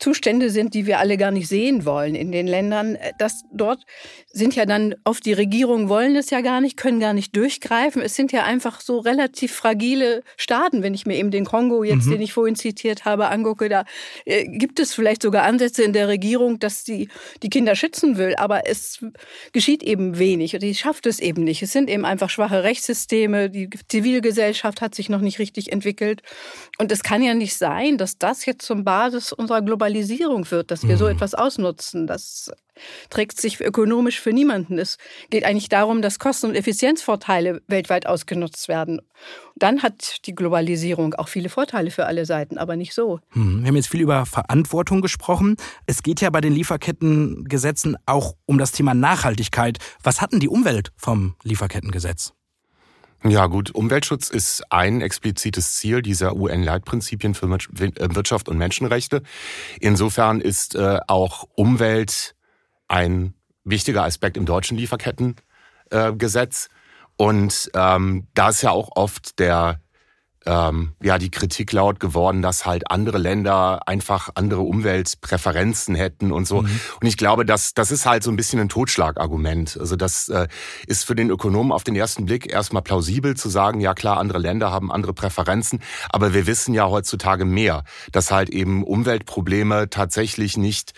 Zustände 0.00 0.48
sind, 0.48 0.72
die 0.72 0.86
wir 0.86 0.98
alle 0.98 1.18
gar 1.18 1.30
nicht 1.30 1.46
sehen 1.46 1.84
wollen 1.84 2.14
in 2.14 2.32
den 2.32 2.46
Ländern. 2.46 2.96
Das 3.18 3.42
dort 3.52 3.84
sind 4.32 4.56
ja 4.56 4.64
dann 4.64 4.94
oft 5.04 5.26
die 5.26 5.34
Regierungen 5.34 5.90
wollen 5.90 6.16
es 6.16 6.30
ja 6.30 6.40
gar 6.40 6.62
nicht, 6.62 6.78
können 6.78 7.00
gar 7.00 7.12
nicht 7.12 7.36
durchgreifen. 7.36 8.00
Es 8.00 8.16
sind 8.16 8.32
ja 8.32 8.44
einfach 8.44 8.80
so 8.80 8.98
relativ 8.98 9.52
fragile 9.52 10.22
Staaten. 10.38 10.82
Wenn 10.82 10.94
ich 10.94 11.04
mir 11.04 11.16
eben 11.16 11.30
den 11.30 11.44
Kongo 11.44 11.84
jetzt, 11.84 12.06
mhm. 12.06 12.12
den 12.12 12.22
ich 12.22 12.32
vorhin 12.32 12.56
zitiert 12.56 13.04
habe, 13.04 13.28
angucke, 13.28 13.68
da 13.68 13.84
äh, 14.24 14.46
gibt 14.46 14.80
es 14.80 14.94
vielleicht 14.94 15.22
sogar 15.22 15.44
Ansätze 15.44 15.82
in 15.82 15.92
der 15.92 16.08
Regierung, 16.08 16.58
dass 16.58 16.84
sie 16.84 17.08
die 17.42 17.50
Kinder 17.50 17.76
schützen 17.76 18.16
will, 18.16 18.34
aber 18.36 18.66
es 18.66 19.04
geschieht 19.52 19.82
eben 19.82 20.18
wenig 20.18 20.54
und 20.54 20.60
sie 20.60 20.74
schafft 20.74 21.06
es 21.06 21.20
eben 21.20 21.44
nicht. 21.44 21.62
Es 21.62 21.72
sind 21.72 21.90
eben 21.90 22.06
einfach 22.06 22.30
schwache 22.30 22.62
Rechtssysteme, 22.62 23.50
die 23.50 23.68
Zivilgesellschaft 23.88 24.80
hat 24.80 24.94
sich 24.94 25.10
noch 25.10 25.20
nicht 25.20 25.38
richtig 25.38 25.72
entwickelt 25.72 26.22
und 26.78 26.90
es 26.90 27.02
kann 27.02 27.22
ja 27.22 27.34
nicht 27.34 27.56
sein, 27.56 27.98
dass 27.98 28.16
das 28.16 28.46
jetzt 28.46 28.64
zum 28.64 28.84
Basis 28.84 29.32
unserer 29.32 29.60
Globalisierung 29.60 29.89
Globalisierung 29.90 30.50
wird, 30.50 30.70
dass 30.70 30.86
wir 30.86 30.96
so 30.96 31.04
mhm. 31.06 31.12
etwas 31.12 31.34
ausnutzen. 31.34 32.06
Das 32.06 32.50
trägt 33.10 33.40
sich 33.40 33.60
ökonomisch 33.60 34.20
für 34.20 34.32
niemanden. 34.32 34.78
Es 34.78 34.96
geht 35.30 35.44
eigentlich 35.44 35.68
darum, 35.68 36.00
dass 36.00 36.18
Kosten- 36.18 36.46
und 36.46 36.54
Effizienzvorteile 36.54 37.60
weltweit 37.66 38.06
ausgenutzt 38.06 38.68
werden. 38.68 39.00
Dann 39.56 39.82
hat 39.82 40.26
die 40.26 40.34
Globalisierung 40.34 41.14
auch 41.14 41.28
viele 41.28 41.48
Vorteile 41.48 41.90
für 41.90 42.06
alle 42.06 42.24
Seiten, 42.24 42.56
aber 42.56 42.76
nicht 42.76 42.94
so. 42.94 43.20
Mhm. 43.34 43.62
Wir 43.62 43.68
haben 43.68 43.76
jetzt 43.76 43.88
viel 43.88 44.00
über 44.00 44.24
Verantwortung 44.26 45.02
gesprochen. 45.02 45.56
Es 45.86 46.02
geht 46.02 46.20
ja 46.20 46.30
bei 46.30 46.40
den 46.40 46.52
Lieferkettengesetzen 46.52 47.96
auch 48.06 48.34
um 48.46 48.58
das 48.58 48.72
Thema 48.72 48.94
Nachhaltigkeit. 48.94 49.78
Was 50.02 50.20
hatten 50.20 50.40
die 50.40 50.48
Umwelt 50.48 50.92
vom 50.96 51.34
Lieferkettengesetz? 51.42 52.32
Ja 53.22 53.46
gut, 53.46 53.74
Umweltschutz 53.74 54.30
ist 54.30 54.62
ein 54.72 55.02
explizites 55.02 55.74
Ziel 55.74 56.00
dieser 56.00 56.36
UN-Leitprinzipien 56.36 57.34
für 57.34 57.46
äh, 57.46 58.14
Wirtschaft 58.14 58.48
und 58.48 58.56
Menschenrechte. 58.56 59.22
Insofern 59.78 60.40
ist 60.40 60.74
äh, 60.74 61.00
auch 61.06 61.46
Umwelt 61.54 62.34
ein 62.88 63.34
wichtiger 63.64 64.04
Aspekt 64.04 64.38
im 64.38 64.46
deutschen 64.46 64.78
Lieferkettengesetz. 64.78 66.66
Äh, 66.66 67.22
und 67.22 67.70
ähm, 67.74 68.26
da 68.32 68.48
ist 68.48 68.62
ja 68.62 68.70
auch 68.70 68.88
oft 68.96 69.38
der 69.38 69.80
ähm, 70.46 70.94
ja 71.02 71.18
die 71.18 71.30
Kritik 71.30 71.72
laut 71.72 72.00
geworden, 72.00 72.42
dass 72.42 72.64
halt 72.64 72.90
andere 72.90 73.18
Länder 73.18 73.86
einfach 73.86 74.30
andere 74.34 74.62
Umweltpräferenzen 74.62 75.94
hätten 75.94 76.32
und 76.32 76.46
so. 76.46 76.62
Mhm. 76.62 76.80
Und 77.00 77.06
ich 77.06 77.16
glaube, 77.16 77.44
dass 77.44 77.74
das 77.74 77.90
ist 77.90 78.06
halt 78.06 78.22
so 78.22 78.30
ein 78.30 78.36
bisschen 78.36 78.60
ein 78.60 78.68
Totschlagargument. 78.68 79.76
Also 79.78 79.96
das 79.96 80.28
äh, 80.28 80.48
ist 80.86 81.04
für 81.04 81.14
den 81.14 81.30
Ökonomen 81.30 81.72
auf 81.72 81.84
den 81.84 81.96
ersten 81.96 82.24
Blick 82.24 82.50
erstmal 82.50 82.82
plausibel 82.82 83.36
zu 83.36 83.48
sagen, 83.48 83.80
ja 83.80 83.94
klar, 83.94 84.18
andere 84.18 84.38
Länder 84.38 84.70
haben 84.70 84.90
andere 84.90 85.12
Präferenzen, 85.12 85.80
aber 86.08 86.32
wir 86.32 86.46
wissen 86.46 86.74
ja 86.74 86.88
heutzutage 86.88 87.44
mehr, 87.44 87.84
dass 88.12 88.30
halt 88.30 88.48
eben 88.48 88.82
Umweltprobleme 88.82 89.90
tatsächlich 89.90 90.56
nicht 90.56 90.92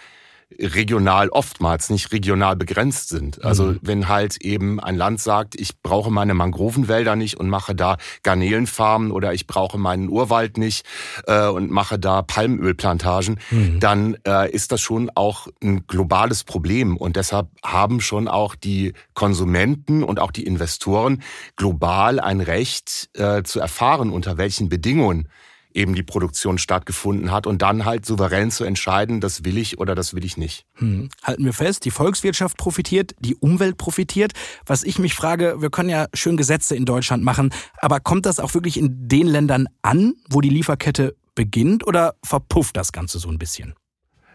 regional 0.59 1.29
oftmals 1.29 1.91
nicht 1.91 2.13
regional 2.13 2.57
begrenzt 2.57 3.09
sind. 3.09 3.45
Also 3.45 3.65
mhm. 3.65 3.79
wenn 3.83 4.09
halt 4.09 4.39
eben 4.39 4.81
ein 4.81 4.97
Land 4.97 5.21
sagt, 5.21 5.55
ich 5.55 5.81
brauche 5.83 6.11
meine 6.11 6.35
Mangrovenwälder 6.35 7.17
nicht 7.17 7.39
und 7.39 7.49
mache 7.49 7.75
da 7.75 7.97
Garnelenfarmen 8.23 9.11
oder 9.11 9.33
ich 9.33 9.47
brauche 9.47 9.79
meinen 9.79 10.09
Urwald 10.09 10.59
nicht 10.59 10.87
äh, 11.27 11.49
und 11.49 11.71
mache 11.71 11.99
da 11.99 12.23
Palmölplantagen, 12.23 13.39
mhm. 13.51 13.81
dann 13.81 14.17
äh, 14.27 14.51
ist 14.51 14.73
das 14.73 14.81
schon 14.81 15.11
auch 15.15 15.49
ein 15.63 15.87
globales 15.87 16.45
Problem 16.45 16.97
und 16.97 17.17
deshalb 17.17 17.49
haben 17.65 18.01
schon 18.01 18.29
auch 18.29 18.55
die 18.55 18.93
Konsumenten 19.15 20.03
und 20.03 20.21
auch 20.21 20.31
die 20.31 20.45
Investoren 20.45 21.23
global 21.57 22.21
ein 22.21 22.41
Recht 22.41 23.11
äh, 23.15 23.43
zu 23.43 23.61
erfahren, 23.61 24.11
unter 24.11 24.39
welchen 24.39 24.69
Bedingungen 24.69 25.29
eben 25.75 25.95
die 25.95 26.03
Produktion 26.03 26.59
stattgefunden 26.59 27.31
hat 27.31 27.47
und 27.47 27.63
dann 27.63 27.85
halt 27.85 28.07
souverän 28.07 28.51
zu 28.51 28.65
entscheiden, 28.65 29.21
das 29.21 29.45
will 29.45 29.59
ich 29.59 29.79
oder 29.79 29.95
das 29.95 30.15
will 30.15 30.25
ich 30.25 30.37
nicht. 30.37 30.65
Hm. 30.75 31.09
Halten 31.23 31.45
wir 31.45 31.53
fest, 31.53 31.85
die 31.85 31.91
Volkswirtschaft 31.91 32.57
profitiert, 32.57 33.15
die 33.21 33.35
Umwelt 33.37 33.79
profitiert. 33.79 34.33
Was 34.67 34.83
ich 34.83 34.99
mich 34.99 35.15
frage, 35.15 35.57
wir 35.61 35.71
können 35.71 35.89
ja 35.89 36.07
schön 36.15 36.37
Gesetze 36.37 36.77
in 36.77 36.85
Deutschland 36.85 37.25
machen, 37.25 37.53
aber 37.79 38.01
kommt 38.01 38.27
das 38.27 38.41
auch 38.41 38.55
wirklich 38.55 38.79
in 38.79 39.09
den 39.09 39.27
Ländern 39.27 39.67
an, 39.83 40.15
wo 40.29 40.41
die 40.41 40.51
Lieferkette 40.51 41.17
beginnt 41.35 41.87
oder 41.87 42.15
verpufft 42.25 42.77
das 42.77 42.93
Ganze 42.93 43.19
so 43.19 43.29
ein 43.29 43.39
bisschen? 43.39 43.75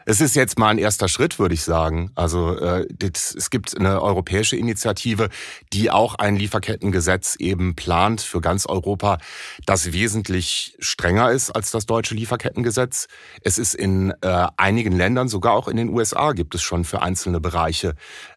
Es 0.10 0.22
ist 0.22 0.38
jetzt 0.38 0.58
mal 0.58 0.70
ein 0.70 0.78
erster 0.78 1.10
Schritt, 1.10 1.38
würde 1.38 1.54
ich 1.54 1.64
sagen. 1.64 2.12
Also 2.16 2.58
äh, 2.58 2.88
das, 2.90 3.36
es 3.36 3.50
gibt 3.50 3.78
eine 3.78 4.02
europäische 4.02 4.56
Initiative, 4.56 5.28
die 5.74 5.92
auch 5.92 6.16
ein 6.16 6.38
Lieferkettengesetz 6.38 7.36
eben 7.36 7.76
plant 7.76 8.22
für 8.22 8.40
ganz 8.40 8.66
Europa, 8.68 9.18
das 9.66 9.92
wesentlich 9.92 10.78
strenger 10.80 11.32
ist 11.32 11.52
als 11.52 11.72
das 11.72 11.88
deutsche 11.88 12.16
Lieferkettengesetz. 12.16 13.10
Es 13.42 13.58
ist 13.58 13.76
in 13.76 14.14
äh, 14.22 14.48
einigen 14.56 14.94
Ländern, 14.94 15.28
sogar 15.28 15.52
auch 15.52 15.68
in 15.68 15.76
den 15.76 15.90
USA, 15.90 16.32
gibt 16.32 16.56
es 16.56 16.62
schon 16.62 16.86
für 16.86 17.02
einzelne 17.02 17.42
Bereiche 17.42 17.94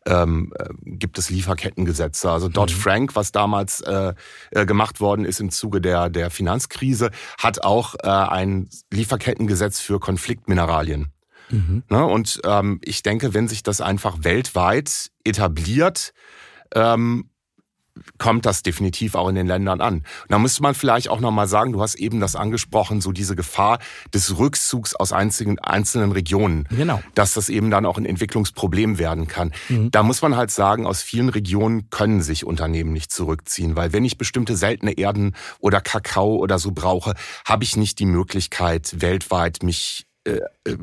ähm, 0.06 0.52
äh, 0.58 0.70
gibt 0.82 1.18
es 1.18 1.30
Lieferkettengesetze. 1.30 2.32
Also 2.32 2.48
Dodd 2.48 2.72
mhm. 2.72 2.80
Frank, 2.80 3.14
was 3.14 3.30
damals 3.30 3.80
äh, 3.82 4.14
äh, 4.50 4.66
gemacht 4.66 5.00
worden 5.00 5.24
ist 5.24 5.38
im 5.38 5.50
Zuge 5.50 5.80
der 5.80 6.10
der 6.10 6.30
Finanzkrise, 6.30 7.12
hat 7.38 7.62
auch 7.62 7.94
äh, 8.02 8.08
ein 8.08 8.68
Lieferkettengesetz 8.90 9.78
für 9.78 10.00
Konfliktmineralien. 10.00 11.12
Mhm. 11.50 11.82
Ne? 11.88 12.04
Und 12.04 12.40
ähm, 12.44 12.80
ich 12.82 13.02
denke, 13.02 13.34
wenn 13.34 13.48
sich 13.48 13.62
das 13.62 13.80
einfach 13.80 14.18
weltweit 14.22 15.10
etabliert, 15.24 16.12
ähm, 16.74 17.30
kommt 18.18 18.46
das 18.46 18.62
definitiv 18.62 19.14
auch 19.14 19.28
in 19.28 19.34
den 19.34 19.46
Ländern 19.46 19.80
an. 19.80 19.94
Und 19.94 20.04
da 20.28 20.38
müsste 20.38 20.62
man 20.62 20.74
vielleicht 20.74 21.08
auch 21.08 21.20
nochmal 21.20 21.48
sagen, 21.48 21.72
du 21.72 21.82
hast 21.82 21.96
eben 21.96 22.20
das 22.20 22.36
angesprochen, 22.36 23.00
so 23.00 23.12
diese 23.12 23.36
Gefahr 23.36 23.78
des 24.14 24.38
Rückzugs 24.38 24.94
aus 24.94 25.12
einzigen, 25.12 25.58
einzelnen 25.58 26.12
Regionen. 26.12 26.66
Genau. 26.70 27.02
Dass 27.14 27.34
das 27.34 27.48
eben 27.48 27.70
dann 27.70 27.86
auch 27.86 27.98
ein 27.98 28.06
Entwicklungsproblem 28.06 28.98
werden 28.98 29.26
kann. 29.26 29.52
Mhm. 29.68 29.90
Da 29.90 30.02
muss 30.02 30.22
man 30.22 30.36
halt 30.36 30.50
sagen, 30.50 30.86
aus 30.86 31.02
vielen 31.02 31.28
Regionen 31.28 31.90
können 31.90 32.22
sich 32.22 32.44
Unternehmen 32.44 32.92
nicht 32.92 33.12
zurückziehen, 33.12 33.76
weil 33.76 33.92
wenn 33.92 34.04
ich 34.04 34.18
bestimmte 34.18 34.56
seltene 34.56 34.92
Erden 34.92 35.34
oder 35.58 35.80
Kakao 35.80 36.36
oder 36.36 36.58
so 36.58 36.72
brauche, 36.72 37.14
habe 37.44 37.64
ich 37.64 37.76
nicht 37.76 37.98
die 37.98 38.06
Möglichkeit, 38.06 39.00
weltweit 39.00 39.62
mich 39.62 40.06
äh, 40.24 40.40
äh 40.64 40.76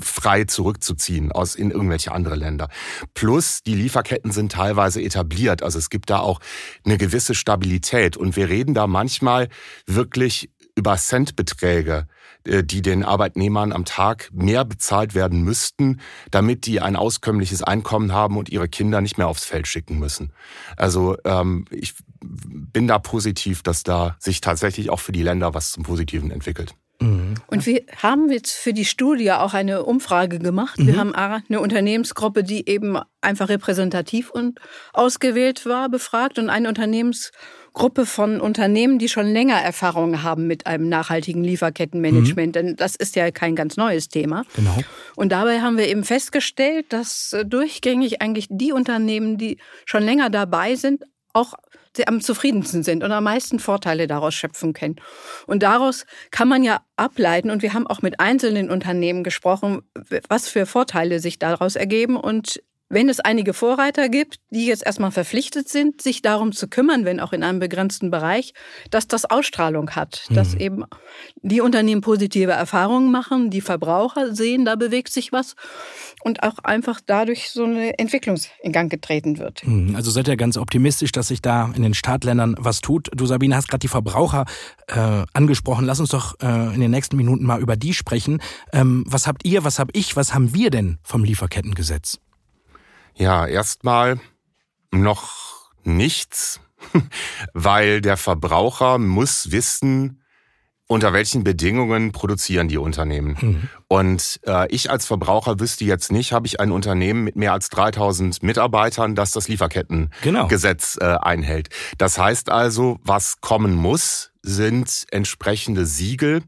frei 0.00 0.44
zurückzuziehen 0.44 1.32
aus 1.32 1.54
in 1.54 1.70
irgendwelche 1.70 2.12
andere 2.12 2.36
Länder. 2.36 2.68
Plus 3.14 3.62
die 3.62 3.74
Lieferketten 3.74 4.32
sind 4.32 4.52
teilweise 4.52 5.02
etabliert, 5.02 5.62
also 5.62 5.78
es 5.78 5.90
gibt 5.90 6.10
da 6.10 6.18
auch 6.20 6.40
eine 6.84 6.98
gewisse 6.98 7.34
Stabilität 7.34 8.16
und 8.16 8.36
wir 8.36 8.48
reden 8.48 8.74
da 8.74 8.86
manchmal 8.86 9.48
wirklich 9.86 10.50
über 10.74 10.96
Centbeträge, 10.96 12.06
äh, 12.44 12.64
die 12.64 12.82
den 12.82 13.04
Arbeitnehmern 13.04 13.72
am 13.72 13.84
Tag 13.84 14.30
mehr 14.32 14.64
bezahlt 14.64 15.14
werden 15.14 15.42
müssten, 15.42 16.00
damit 16.30 16.66
die 16.66 16.80
ein 16.80 16.96
auskömmliches 16.96 17.62
Einkommen 17.62 18.12
haben 18.12 18.36
und 18.36 18.48
ihre 18.48 18.68
Kinder 18.68 19.00
nicht 19.00 19.18
mehr 19.18 19.28
aufs 19.28 19.44
Feld 19.44 19.68
schicken 19.68 19.98
müssen. 19.98 20.32
Also 20.76 21.16
ähm, 21.24 21.66
ich 21.70 21.94
bin 22.20 22.86
da 22.88 22.98
positiv, 22.98 23.62
dass 23.62 23.82
da 23.82 24.16
sich 24.18 24.40
tatsächlich 24.40 24.90
auch 24.90 25.00
für 25.00 25.12
die 25.12 25.22
Länder 25.22 25.54
was 25.54 25.72
zum 25.72 25.82
Positiven 25.82 26.30
entwickelt. 26.30 26.74
Mhm. 27.32 27.44
Und 27.46 27.66
wir 27.66 27.82
haben 28.02 28.30
jetzt 28.30 28.52
für 28.52 28.72
die 28.72 28.84
Studie 28.84 29.32
auch 29.32 29.54
eine 29.54 29.84
Umfrage 29.84 30.38
gemacht. 30.38 30.78
Mhm. 30.78 30.86
Wir 30.86 30.96
haben 30.96 31.14
eine 31.14 31.60
Unternehmensgruppe, 31.60 32.44
die 32.44 32.68
eben 32.68 32.98
einfach 33.20 33.48
repräsentativ 33.48 34.30
und 34.30 34.58
ausgewählt 34.92 35.66
war, 35.66 35.88
befragt 35.88 36.38
und 36.38 36.50
eine 36.50 36.68
Unternehmensgruppe 36.68 38.06
von 38.06 38.40
Unternehmen, 38.40 38.98
die 38.98 39.08
schon 39.08 39.26
länger 39.32 39.60
Erfahrung 39.60 40.22
haben 40.22 40.46
mit 40.46 40.66
einem 40.66 40.88
nachhaltigen 40.88 41.44
Lieferkettenmanagement. 41.44 42.48
Mhm. 42.48 42.52
Denn 42.52 42.76
das 42.76 42.96
ist 42.96 43.16
ja 43.16 43.30
kein 43.30 43.54
ganz 43.54 43.76
neues 43.76 44.08
Thema. 44.08 44.44
Genau. 44.56 44.76
Und 45.16 45.32
dabei 45.32 45.60
haben 45.60 45.78
wir 45.78 45.88
eben 45.88 46.04
festgestellt, 46.04 46.86
dass 46.92 47.32
äh, 47.32 47.44
durchgängig 47.44 48.20
eigentlich 48.20 48.48
die 48.50 48.72
Unternehmen, 48.72 49.38
die 49.38 49.58
schon 49.84 50.02
länger 50.02 50.30
dabei 50.30 50.74
sind, 50.74 51.04
auch 51.32 51.54
am 52.06 52.20
zufriedensten 52.20 52.82
sind 52.82 53.04
und 53.04 53.12
am 53.12 53.24
meisten 53.24 53.58
Vorteile 53.58 54.06
daraus 54.06 54.34
schöpfen 54.34 54.72
können. 54.72 54.96
Und 55.46 55.62
daraus 55.62 56.06
kann 56.30 56.48
man 56.48 56.62
ja 56.62 56.80
ableiten, 56.96 57.50
und 57.50 57.62
wir 57.62 57.74
haben 57.74 57.86
auch 57.86 58.00
mit 58.00 58.18
einzelnen 58.18 58.70
Unternehmen 58.70 59.24
gesprochen, 59.24 59.82
was 60.28 60.48
für 60.48 60.64
Vorteile 60.64 61.20
sich 61.20 61.38
daraus 61.38 61.76
ergeben. 61.76 62.16
Und 62.16 62.62
wenn 62.92 63.08
es 63.08 63.20
einige 63.20 63.54
Vorreiter 63.54 64.10
gibt, 64.10 64.36
die 64.50 64.66
jetzt 64.66 64.84
erstmal 64.84 65.10
verpflichtet 65.10 65.68
sind, 65.68 66.02
sich 66.02 66.20
darum 66.20 66.52
zu 66.52 66.68
kümmern, 66.68 67.06
wenn 67.06 67.20
auch 67.20 67.32
in 67.32 67.42
einem 67.42 67.58
begrenzten 67.58 68.10
Bereich, 68.10 68.52
dass 68.90 69.08
das 69.08 69.24
Ausstrahlung 69.24 69.90
hat, 69.92 70.26
mhm. 70.28 70.34
dass 70.34 70.54
eben 70.54 70.84
die 71.40 71.62
Unternehmen 71.62 72.02
positive 72.02 72.52
Erfahrungen 72.52 73.10
machen, 73.10 73.48
die 73.48 73.62
Verbraucher 73.62 74.34
sehen, 74.34 74.66
da 74.66 74.76
bewegt 74.76 75.10
sich 75.10 75.32
was 75.32 75.56
und 76.22 76.42
auch 76.42 76.58
einfach 76.64 77.00
dadurch 77.04 77.50
so 77.50 77.64
eine 77.64 77.98
Entwicklung 77.98 78.38
in 78.62 78.72
Gang 78.72 78.90
getreten 78.90 79.38
wird. 79.38 79.66
Mhm. 79.66 79.96
Also 79.96 80.10
seid 80.10 80.28
ihr 80.28 80.36
ganz 80.36 80.58
optimistisch, 80.58 81.12
dass 81.12 81.28
sich 81.28 81.40
da 81.40 81.72
in 81.74 81.82
den 81.82 81.94
Startländern 81.94 82.56
was 82.58 82.82
tut. 82.82 83.08
Du 83.16 83.24
Sabine 83.24 83.56
hast 83.56 83.68
gerade 83.68 83.80
die 83.80 83.88
Verbraucher 83.88 84.44
äh, 84.88 85.24
angesprochen. 85.32 85.86
Lass 85.86 85.98
uns 85.98 86.10
doch 86.10 86.38
äh, 86.42 86.74
in 86.74 86.80
den 86.80 86.90
nächsten 86.90 87.16
Minuten 87.16 87.46
mal 87.46 87.60
über 87.60 87.76
die 87.76 87.94
sprechen. 87.94 88.42
Ähm, 88.74 89.04
was 89.06 89.26
habt 89.26 89.46
ihr, 89.46 89.64
was 89.64 89.78
hab 89.78 89.88
ich, 89.94 90.14
was 90.14 90.34
haben 90.34 90.52
wir 90.52 90.68
denn 90.68 90.98
vom 91.02 91.24
Lieferkettengesetz? 91.24 92.18
Ja, 93.14 93.46
erstmal 93.46 94.20
noch 94.90 95.70
nichts, 95.84 96.60
weil 97.54 98.00
der 98.00 98.16
Verbraucher 98.16 98.98
muss 98.98 99.50
wissen, 99.50 100.22
unter 100.92 101.12
welchen 101.12 101.42
Bedingungen 101.42 102.12
produzieren 102.12 102.68
die 102.68 102.76
Unternehmen. 102.76 103.36
Mhm. 103.40 103.68
Und 103.88 104.40
äh, 104.46 104.68
ich 104.68 104.90
als 104.90 105.06
Verbraucher 105.06 105.58
wüsste 105.58 105.84
jetzt 105.84 106.12
nicht, 106.12 106.32
habe 106.32 106.46
ich 106.46 106.60
ein 106.60 106.70
Unternehmen 106.70 107.24
mit 107.24 107.34
mehr 107.34 107.52
als 107.52 107.70
3000 107.70 108.42
Mitarbeitern, 108.42 109.14
das 109.14 109.32
das 109.32 109.48
Lieferkettengesetz 109.48 110.98
genau. 110.98 111.14
äh, 111.14 111.18
einhält. 111.18 111.70
Das 111.96 112.18
heißt 112.18 112.50
also, 112.50 112.98
was 113.02 113.40
kommen 113.40 113.74
muss, 113.74 114.32
sind 114.42 115.06
entsprechende 115.10 115.86
Siegel, 115.86 116.42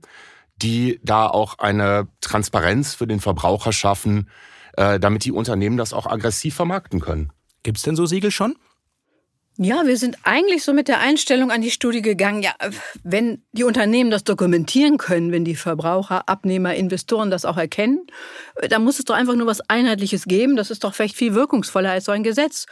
die 0.56 1.00
da 1.02 1.26
auch 1.26 1.58
eine 1.58 2.08
Transparenz 2.20 2.94
für 2.94 3.06
den 3.06 3.20
Verbraucher 3.20 3.72
schaffen, 3.72 4.28
äh, 4.76 4.98
damit 4.98 5.24
die 5.24 5.32
Unternehmen 5.32 5.76
das 5.76 5.92
auch 5.92 6.06
aggressiv 6.06 6.54
vermarkten 6.54 7.00
können. 7.00 7.32
Gibt 7.62 7.78
es 7.78 7.82
denn 7.82 7.96
so 7.96 8.06
Siegel 8.06 8.30
schon? 8.30 8.56
Ja, 9.56 9.86
wir 9.86 9.96
sind 9.96 10.18
eigentlich 10.24 10.64
so 10.64 10.72
mit 10.72 10.88
der 10.88 10.98
Einstellung 10.98 11.52
an 11.52 11.62
die 11.62 11.70
Studie 11.70 12.02
gegangen, 12.02 12.42
ja, 12.42 12.54
wenn 13.04 13.44
die 13.52 13.62
Unternehmen 13.62 14.10
das 14.10 14.24
dokumentieren 14.24 14.98
können, 14.98 15.30
wenn 15.30 15.44
die 15.44 15.54
Verbraucher, 15.54 16.28
Abnehmer, 16.28 16.74
Investoren 16.74 17.30
das 17.30 17.44
auch 17.44 17.56
erkennen, 17.56 18.04
äh, 18.56 18.66
dann 18.66 18.82
muss 18.82 18.98
es 18.98 19.04
doch 19.04 19.14
einfach 19.14 19.36
nur 19.36 19.46
was 19.46 19.60
Einheitliches 19.70 20.24
geben. 20.24 20.56
Das 20.56 20.72
ist 20.72 20.82
doch 20.82 20.92
vielleicht 20.92 21.16
viel 21.16 21.34
wirkungsvoller 21.34 21.92
als 21.92 22.06
so 22.06 22.12
ein 22.12 22.24
Gesetz. 22.24 22.66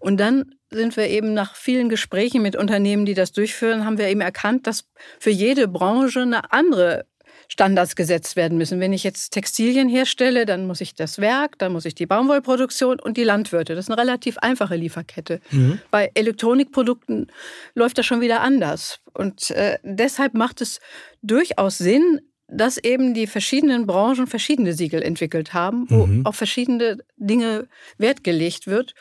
Und 0.00 0.18
dann 0.18 0.54
sind 0.70 0.98
wir 0.98 1.08
eben 1.08 1.32
nach 1.32 1.56
vielen 1.56 1.88
Gesprächen 1.88 2.42
mit 2.42 2.56
Unternehmen, 2.56 3.06
die 3.06 3.14
das 3.14 3.32
durchführen, 3.32 3.86
haben 3.86 3.96
wir 3.96 4.08
eben 4.08 4.20
erkannt, 4.20 4.66
dass 4.66 4.84
für 5.18 5.30
jede 5.30 5.66
Branche 5.66 6.20
eine 6.20 6.52
andere 6.52 7.06
Standards 7.48 7.96
gesetzt 7.96 8.36
werden 8.36 8.58
müssen. 8.58 8.78
Wenn 8.78 8.92
ich 8.92 9.02
jetzt 9.02 9.30
Textilien 9.30 9.88
herstelle, 9.88 10.44
dann 10.44 10.66
muss 10.66 10.80
ich 10.80 10.94
das 10.94 11.18
Werk, 11.18 11.58
dann 11.58 11.72
muss 11.72 11.86
ich 11.86 11.94
die 11.94 12.06
Baumwollproduktion 12.06 13.00
und 13.00 13.16
die 13.16 13.24
Landwirte. 13.24 13.74
Das 13.74 13.86
ist 13.86 13.90
eine 13.90 14.00
relativ 14.00 14.36
einfache 14.38 14.76
Lieferkette. 14.76 15.40
Mhm. 15.50 15.80
Bei 15.90 16.10
Elektronikprodukten 16.14 17.32
läuft 17.74 17.98
das 17.98 18.06
schon 18.06 18.20
wieder 18.20 18.42
anders. 18.42 19.00
Und 19.14 19.50
äh, 19.50 19.78
deshalb 19.82 20.34
macht 20.34 20.60
es 20.60 20.78
durchaus 21.22 21.78
Sinn, 21.78 22.20
dass 22.48 22.78
eben 22.78 23.14
die 23.14 23.26
verschiedenen 23.26 23.86
Branchen 23.86 24.26
verschiedene 24.26 24.72
Siegel 24.72 25.02
entwickelt 25.02 25.52
haben, 25.54 25.86
wo 25.88 26.06
mhm. 26.06 26.26
auf 26.26 26.36
verschiedene 26.36 26.98
Dinge 27.16 27.66
Wert 27.96 28.24
gelegt 28.24 28.66
wird. 28.66 28.94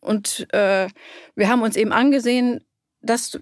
Und 0.00 0.46
äh, 0.52 0.88
wir 1.34 1.48
haben 1.48 1.62
uns 1.62 1.76
eben 1.76 1.92
angesehen, 1.92 2.64
dass 3.02 3.38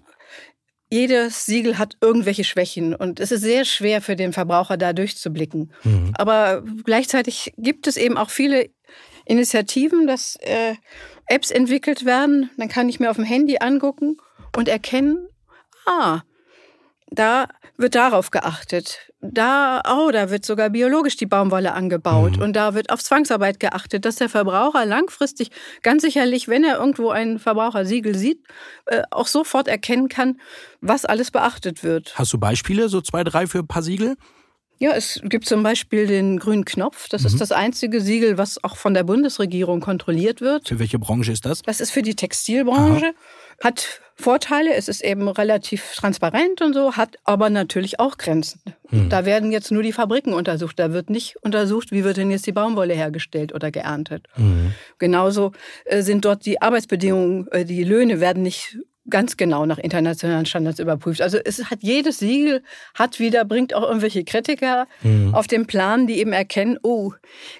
jedes 0.89 1.45
Siegel 1.45 1.77
hat 1.77 1.97
irgendwelche 2.01 2.43
Schwächen 2.43 2.95
und 2.95 3.19
es 3.19 3.31
ist 3.31 3.41
sehr 3.41 3.63
schwer 3.65 4.01
für 4.01 4.15
den 4.15 4.33
Verbraucher 4.33 4.77
da 4.77 4.93
durchzublicken. 4.93 5.71
Mhm. 5.83 6.13
Aber 6.15 6.63
gleichzeitig 6.83 7.53
gibt 7.57 7.87
es 7.87 7.95
eben 7.95 8.17
auch 8.17 8.31
viele 8.31 8.69
Initiativen, 9.25 10.07
dass 10.07 10.35
äh, 10.37 10.73
Apps 11.27 11.51
entwickelt 11.51 12.05
werden. 12.05 12.49
Dann 12.57 12.69
kann 12.69 12.89
ich 12.89 12.99
mir 12.99 13.11
auf 13.11 13.17
dem 13.17 13.25
Handy 13.25 13.57
angucken 13.59 14.17
und 14.57 14.67
erkennen, 14.67 15.27
ah, 15.85 16.21
da 17.11 17.47
wird 17.77 17.95
darauf 17.95 18.31
geachtet. 18.31 19.11
Da, 19.21 19.81
oh, 19.85 20.11
da 20.11 20.29
wird 20.29 20.45
sogar 20.45 20.69
biologisch 20.69 21.17
die 21.17 21.25
Baumwolle 21.25 21.73
angebaut 21.73 22.37
mhm. 22.37 22.43
und 22.43 22.53
da 22.53 22.73
wird 22.73 22.89
auf 22.89 23.03
Zwangsarbeit 23.03 23.59
geachtet, 23.59 24.05
dass 24.05 24.15
der 24.15 24.29
Verbraucher 24.29 24.85
langfristig 24.85 25.51
ganz 25.81 26.03
sicherlich, 26.03 26.47
wenn 26.47 26.63
er 26.63 26.77
irgendwo 26.77 27.09
ein 27.09 27.37
Verbrauchersiegel 27.37 28.15
sieht, 28.15 28.41
äh, 28.85 29.01
auch 29.11 29.27
sofort 29.27 29.67
erkennen 29.67 30.07
kann, 30.07 30.39
was 30.79 31.03
alles 31.03 31.31
beachtet 31.31 31.83
wird. 31.83 32.17
Hast 32.17 32.31
du 32.31 32.37
Beispiele, 32.37 32.87
so 32.87 33.01
zwei, 33.01 33.23
drei 33.23 33.47
für 33.47 33.59
ein 33.59 33.67
paar 33.67 33.83
Siegel? 33.83 34.15
Ja, 34.81 34.91
es 34.91 35.19
gibt 35.23 35.45
zum 35.45 35.61
Beispiel 35.61 36.07
den 36.07 36.39
grünen 36.39 36.63
Knopf. 36.63 37.09
Das 37.09 37.23
mhm. 37.23 37.27
ist 37.27 37.41
das 37.41 37.51
einzige 37.51 37.99
Siegel, 37.99 38.37
was 38.37 38.63
auch 38.63 38.77
von 38.77 38.93
der 38.93 39.03
Bundesregierung 39.03 39.81
kontrolliert 39.81 40.39
wird. 40.39 40.69
Für 40.69 40.79
welche 40.79 40.97
Branche 40.97 41.33
ist 41.33 41.45
das? 41.45 41.61
Das 41.63 41.81
ist 41.81 41.91
für 41.91 42.01
die 42.01 42.15
Textilbranche. 42.15 43.07
Aha. 43.07 43.13
Hat 43.63 44.01
Vorteile, 44.15 44.73
es 44.73 44.89
ist 44.89 45.01
eben 45.01 45.29
relativ 45.29 45.93
transparent 45.95 46.61
und 46.61 46.73
so, 46.73 46.97
hat 46.97 47.15
aber 47.23 47.49
natürlich 47.49 48.01
auch 48.01 48.17
Grenzen. 48.17 48.61
Mhm. 48.89 49.09
Da 49.09 49.23
werden 49.23 49.51
jetzt 49.53 49.71
nur 49.71 49.81
die 49.81 49.93
Fabriken 49.93 50.33
untersucht. 50.33 50.77
Da 50.77 50.91
wird 50.91 51.09
nicht 51.09 51.37
untersucht, 51.41 51.93
wie 51.93 52.03
wird 52.03 52.17
denn 52.17 52.29
jetzt 52.29 52.45
die 52.45 52.51
Baumwolle 52.51 52.93
hergestellt 52.93 53.53
oder 53.53 53.71
geerntet. 53.71 54.27
Mhm. 54.35 54.73
Genauso 54.97 55.53
äh, 55.85 56.01
sind 56.01 56.25
dort 56.25 56.45
die 56.45 56.61
Arbeitsbedingungen, 56.61 57.47
äh, 57.51 57.63
die 57.63 57.85
Löhne 57.85 58.19
werden 58.19 58.43
nicht 58.43 58.77
ganz 59.09 59.37
genau 59.37 59.65
nach 59.65 59.77
internationalen 59.77 60.45
Standards 60.45 60.79
überprüft. 60.79 61.21
Also 61.21 61.37
es 61.37 61.71
hat 61.71 61.79
jedes 61.81 62.19
Siegel 62.19 62.61
hat 62.95 63.19
wieder 63.19 63.45
bringt 63.45 63.73
auch 63.73 63.83
irgendwelche 63.83 64.25
Kritiker 64.25 64.85
mhm. 65.01 65.33
auf 65.33 65.47
den 65.47 65.65
Plan, 65.65 66.07
die 66.07 66.19
eben 66.19 66.33
erkennen, 66.33 66.77
oh, 66.83 67.13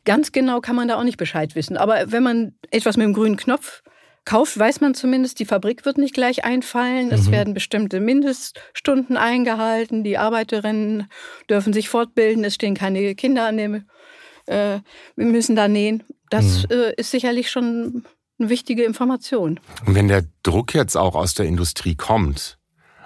ganz 0.04 0.34
genau 0.34 0.60
kann 0.60 0.76
man 0.76 0.90
da 0.90 0.98
auch 0.98 1.04
nicht 1.04 1.18
Bescheid 1.18 1.56
wissen. 1.56 1.78
Aber 1.78 2.12
wenn 2.12 2.24
man 2.24 2.54
etwas 2.70 2.98
mit 2.98 3.06
dem 3.06 3.14
grünen 3.14 3.38
Knopf 3.38 3.82
kauft, 4.26 4.58
weiß 4.58 4.82
man 4.82 4.94
zumindest, 4.94 5.40
die 5.40 5.46
Fabrik 5.46 5.86
wird 5.86 5.98
nicht 5.98 6.14
gleich 6.14 6.46
einfallen. 6.46 7.12
Es 7.12 7.28
mhm. 7.28 7.32
werden 7.32 7.54
bestimmte 7.54 8.00
Mindeststunden 8.00 9.18
eingehalten. 9.18 10.04
Die 10.04 10.18
Arbeiterinnen 10.18 11.08
dürfen 11.50 11.74
sich 11.74 11.90
fortbilden. 11.90 12.44
Es 12.44 12.56
stehen 12.56 12.76
keine 12.76 13.16
Kinder 13.16 13.48
an 13.48 13.58
dem. 13.58 13.86
Äh, 14.46 14.80
wir 15.16 15.26
müssen 15.26 15.56
da 15.56 15.68
nähen. 15.68 16.04
Das 16.30 16.64
mhm. 16.64 16.72
äh, 16.72 16.94
ist 16.96 17.12
sicherlich 17.12 17.50
schon 17.50 18.06
eine 18.40 18.50
wichtige 18.50 18.84
Information. 18.84 19.60
Und 19.86 19.96
wenn 19.96 20.08
der 20.08 20.26
Druck 20.44 20.74
jetzt 20.74 20.96
auch 20.96 21.16
aus 21.16 21.34
der 21.34 21.46
Industrie 21.46 21.96
kommt, 21.96 22.59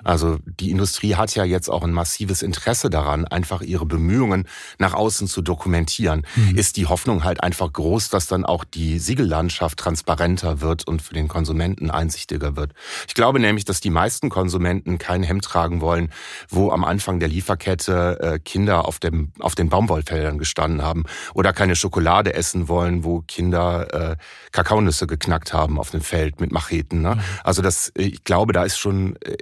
also 0.03 0.37
die 0.45 0.71
Industrie 0.71 1.15
hat 1.15 1.33
ja 1.35 1.43
jetzt 1.43 1.69
auch 1.69 1.83
ein 1.83 1.91
massives 1.91 2.41
Interesse 2.41 2.89
daran, 2.89 3.25
einfach 3.25 3.61
ihre 3.61 3.85
Bemühungen 3.85 4.47
nach 4.77 4.93
außen 4.93 5.27
zu 5.27 5.41
dokumentieren. 5.41 6.25
Mhm. 6.35 6.57
Ist 6.57 6.77
die 6.77 6.85
Hoffnung 6.85 7.23
halt 7.23 7.43
einfach 7.43 7.71
groß, 7.71 8.09
dass 8.09 8.27
dann 8.27 8.45
auch 8.45 8.63
die 8.63 8.99
Siegellandschaft 8.99 9.79
transparenter 9.79 10.61
wird 10.61 10.87
und 10.87 11.01
für 11.01 11.13
den 11.13 11.27
Konsumenten 11.27 11.89
einsichtiger 11.89 12.55
wird. 12.55 12.73
Ich 13.07 13.13
glaube 13.13 13.39
nämlich, 13.39 13.65
dass 13.65 13.81
die 13.81 13.89
meisten 13.89 14.29
Konsumenten 14.29 14.97
kein 14.97 15.23
Hemd 15.23 15.43
tragen 15.45 15.81
wollen, 15.81 16.11
wo 16.49 16.71
am 16.71 16.83
Anfang 16.83 17.19
der 17.19 17.29
Lieferkette 17.29 18.19
äh, 18.19 18.39
Kinder 18.39 18.85
auf, 18.85 18.99
dem, 18.99 19.31
auf 19.39 19.55
den 19.55 19.69
Baumwollfeldern 19.69 20.37
gestanden 20.37 20.81
haben 20.81 21.03
oder 21.33 21.53
keine 21.53 21.75
Schokolade 21.75 22.33
essen 22.33 22.67
wollen, 22.67 23.03
wo 23.03 23.21
Kinder 23.21 24.11
äh, 24.11 24.15
Kakaonüsse 24.51 25.07
geknackt 25.07 25.53
haben 25.53 25.79
auf 25.79 25.91
dem 25.91 26.01
Feld 26.01 26.39
mit 26.39 26.51
Macheten. 26.51 27.01
Ne? 27.01 27.15
Mhm. 27.15 27.21
Also 27.43 27.61
das, 27.61 27.91
ich 27.95 28.23
glaube, 28.23 28.53
da 28.53 28.63
ist 28.63 28.77
schon 28.77 29.15
äh, 29.17 29.37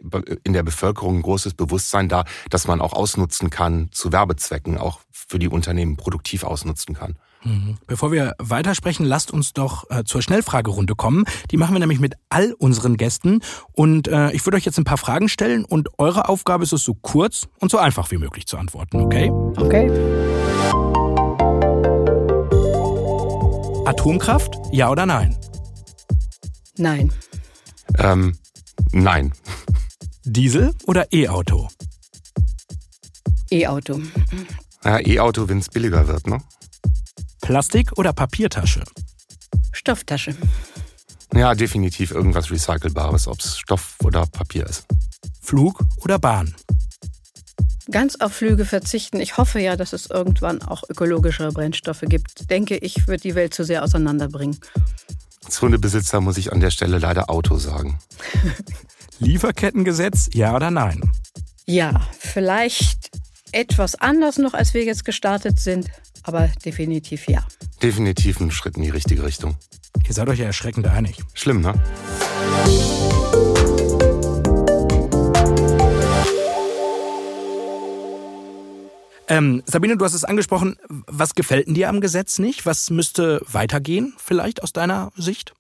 in 0.52 0.54
der 0.54 0.64
Bevölkerung 0.64 1.20
ein 1.20 1.22
großes 1.22 1.54
Bewusstsein 1.54 2.10
da, 2.10 2.26
dass 2.50 2.68
man 2.68 2.82
auch 2.82 2.92
ausnutzen 2.92 3.50
kann 3.50 3.88
zu 3.92 4.12
Werbezwecken, 4.12 4.78
auch 4.78 5.00
für 5.12 5.40
die 5.40 5.48
Unternehmen 5.48 5.96
produktiv 5.96 6.44
ausnutzen 6.44 6.94
kann. 6.94 7.16
Mhm. 7.44 7.78
Bevor 7.88 8.12
wir 8.12 8.36
weitersprechen, 8.38 9.06
lasst 9.06 9.32
uns 9.32 9.54
doch 9.54 9.90
äh, 9.90 10.04
zur 10.04 10.22
Schnellfragerunde 10.22 10.94
kommen. 10.96 11.24
Die 11.50 11.58
machen 11.58 11.74
wir 11.74 11.80
nämlich 11.80 12.02
mit 12.02 12.16
all 12.30 12.52
unseren 12.54 12.98
Gästen. 12.98 13.40
Und 13.72 14.10
äh, 14.10 14.32
ich 14.32 14.46
würde 14.46 14.58
euch 14.58 14.66
jetzt 14.66 14.78
ein 14.78 14.84
paar 14.84 14.98
Fragen 14.98 15.30
stellen 15.30 15.64
und 15.64 15.88
eure 15.98 16.28
Aufgabe 16.28 16.64
ist 16.64 16.74
es, 16.74 16.84
so 16.84 16.96
kurz 16.96 17.48
und 17.60 17.72
so 17.72 17.78
einfach 17.78 18.12
wie 18.12 18.18
möglich 18.18 18.46
zu 18.46 18.58
antworten, 18.58 19.00
okay? 19.00 19.32
Okay. 19.56 19.90
Atomkraft, 23.86 24.58
ja 24.72 24.90
oder 24.90 25.06
nein? 25.06 25.38
Nein. 26.78 27.12
Ähm, 27.98 28.38
nein. 28.92 29.32
Diesel 30.24 30.74
oder 30.86 31.12
E-Auto? 31.12 31.68
E-Auto. 33.50 34.00
Ja, 34.84 35.00
E-Auto, 35.00 35.50
wenn 35.50 35.58
es 35.58 35.70
billiger 35.70 36.08
wird, 36.08 36.28
ne? 36.28 36.40
Plastik 37.42 37.98
oder 37.98 38.14
Papiertasche? 38.14 38.84
Stofftasche. 39.72 40.36
Ja, 41.34 41.56
definitiv 41.56 42.12
irgendwas 42.12 42.52
Recycelbares, 42.52 43.28
ob 43.28 43.40
es 43.40 43.58
Stoff 43.58 43.96
oder 44.04 44.28
Papier 44.28 44.68
ist. 44.68 44.86
Flug 45.42 45.82
oder 45.98 46.20
Bahn? 46.20 46.54
Ganz 47.90 48.16
auf 48.18 48.34
Flüge 48.34 48.66
verzichten. 48.66 49.20
Ich 49.20 49.38
hoffe 49.38 49.60
ja, 49.60 49.76
dass 49.76 49.92
es 49.92 50.06
irgendwann 50.06 50.62
auch 50.62 50.84
ökologischere 50.88 51.52
Brennstoffe 51.52 52.04
gibt. 52.04 52.50
Denke 52.52 52.78
ich, 52.78 53.08
wird 53.08 53.24
die 53.24 53.34
Welt 53.34 53.56
zu 53.56 53.64
sehr 53.64 53.84
auseinanderbringen. 53.84 54.60
Als 55.44 55.62
Hundebesitzer 55.62 56.22
muss 56.22 56.38
ich 56.38 56.54
an 56.54 56.60
der 56.60 56.70
Stelle 56.70 57.00
leider 57.00 57.30
Auto 57.32 57.58
sagen. 57.58 58.00
Lieferkettengesetz, 59.22 60.30
ja 60.34 60.56
oder 60.56 60.72
nein? 60.72 61.00
Ja, 61.68 62.02
vielleicht 62.18 63.12
etwas 63.52 63.94
anders 63.94 64.40
noch, 64.40 64.56
als 64.56 64.74
wir 64.74 64.84
jetzt 64.84 65.06
gestartet 65.06 65.60
sind, 65.60 65.92
aber 66.24 66.50
definitiv 66.66 67.28
ja. 67.28 67.46
Definitiv 67.84 68.40
ein 68.40 68.50
Schritt 68.50 68.78
in 68.78 68.84
die 68.84 68.90
richtige 68.90 69.24
Richtung. 69.24 69.58
Ihr 70.08 70.14
seid 70.16 70.28
euch 70.28 70.40
ja 70.40 70.46
erschreckend 70.46 70.88
einig. 70.88 71.18
Schlimm, 71.36 71.62
ne? 71.62 71.76
Ähm, 79.28 79.62
Sabine, 79.68 79.98
du 79.98 80.04
hast 80.04 80.16
es 80.16 80.26
angesprochen. 80.26 80.78
Was 80.90 81.36
gefällt 81.36 81.68
dir 81.68 81.90
am 81.90 82.02
Gesetz 82.02 82.40
nicht? 82.40 82.66
Was 82.66 82.90
müsste 82.90 83.40
weitergehen, 83.46 84.16
vielleicht 84.18 84.64
aus 84.64 84.74
deiner 84.74 85.12
Sicht? 85.16 85.54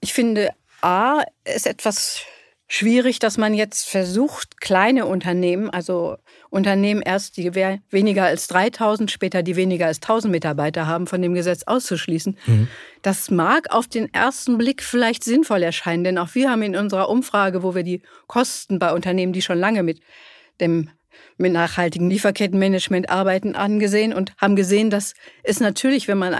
Ich 0.00 0.12
finde, 0.12 0.50
A, 0.82 1.22
ist 1.44 1.68
etwas 1.68 2.20
schwierig, 2.68 3.18
dass 3.18 3.38
man 3.38 3.54
jetzt 3.54 3.88
versucht, 3.88 4.60
kleine 4.60 5.06
Unternehmen, 5.06 5.70
also 5.70 6.16
Unternehmen 6.50 7.02
erst, 7.02 7.36
die 7.36 7.54
weniger 7.54 8.24
als 8.24 8.48
3000, 8.48 9.10
später 9.10 9.42
die 9.42 9.56
weniger 9.56 9.86
als 9.86 9.98
1000 9.98 10.32
Mitarbeiter 10.32 10.86
haben, 10.86 11.06
von 11.06 11.22
dem 11.22 11.34
Gesetz 11.34 11.62
auszuschließen. 11.64 12.36
Mhm. 12.46 12.68
Das 13.02 13.30
mag 13.30 13.72
auf 13.72 13.86
den 13.86 14.12
ersten 14.12 14.58
Blick 14.58 14.82
vielleicht 14.82 15.22
sinnvoll 15.22 15.62
erscheinen, 15.62 16.04
denn 16.04 16.18
auch 16.18 16.34
wir 16.34 16.50
haben 16.50 16.62
in 16.62 16.76
unserer 16.76 17.08
Umfrage, 17.08 17.62
wo 17.62 17.74
wir 17.74 17.82
die 17.82 18.02
Kosten 18.26 18.78
bei 18.78 18.92
Unternehmen, 18.92 19.32
die 19.32 19.42
schon 19.42 19.58
lange 19.58 19.82
mit 19.82 20.00
dem 20.60 20.90
mit 21.38 21.52
nachhaltigen 21.52 22.10
Lieferkettenmanagement 22.10 23.10
arbeiten, 23.10 23.54
angesehen 23.54 24.12
und 24.12 24.34
haben 24.38 24.56
gesehen, 24.56 24.90
dass 24.90 25.14
es 25.42 25.60
natürlich, 25.60 26.08
wenn 26.08 26.18
man 26.18 26.34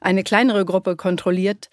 eine 0.00 0.24
kleinere 0.24 0.64
Gruppe 0.64 0.96
kontrolliert, 0.96 1.70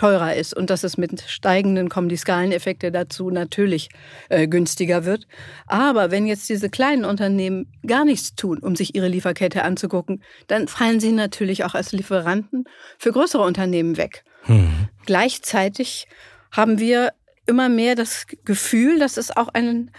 teurer 0.00 0.34
ist 0.34 0.56
und 0.56 0.70
dass 0.70 0.82
es 0.82 0.96
mit 0.96 1.20
steigenden 1.20 1.90
kommen 1.90 2.08
die 2.08 2.16
Skaleneffekte 2.16 2.90
dazu 2.90 3.28
natürlich 3.28 3.90
äh, 4.30 4.48
günstiger 4.48 5.04
wird. 5.04 5.26
Aber 5.66 6.10
wenn 6.10 6.24
jetzt 6.24 6.48
diese 6.48 6.70
kleinen 6.70 7.04
Unternehmen 7.04 7.70
gar 7.86 8.06
nichts 8.06 8.34
tun, 8.34 8.60
um 8.60 8.76
sich 8.76 8.94
ihre 8.94 9.08
Lieferkette 9.08 9.62
anzugucken, 9.62 10.22
dann 10.46 10.68
fallen 10.68 11.00
sie 11.00 11.12
natürlich 11.12 11.64
auch 11.64 11.74
als 11.74 11.92
Lieferanten 11.92 12.64
für 12.96 13.12
größere 13.12 13.42
Unternehmen 13.42 13.98
weg. 13.98 14.24
Hm. 14.44 14.88
Gleichzeitig 15.04 16.06
haben 16.50 16.78
wir 16.78 17.12
immer 17.44 17.68
mehr 17.68 17.94
das 17.94 18.26
Gefühl, 18.46 18.98
dass 18.98 19.18
es 19.18 19.36
auch 19.36 19.48
einen 19.48 19.90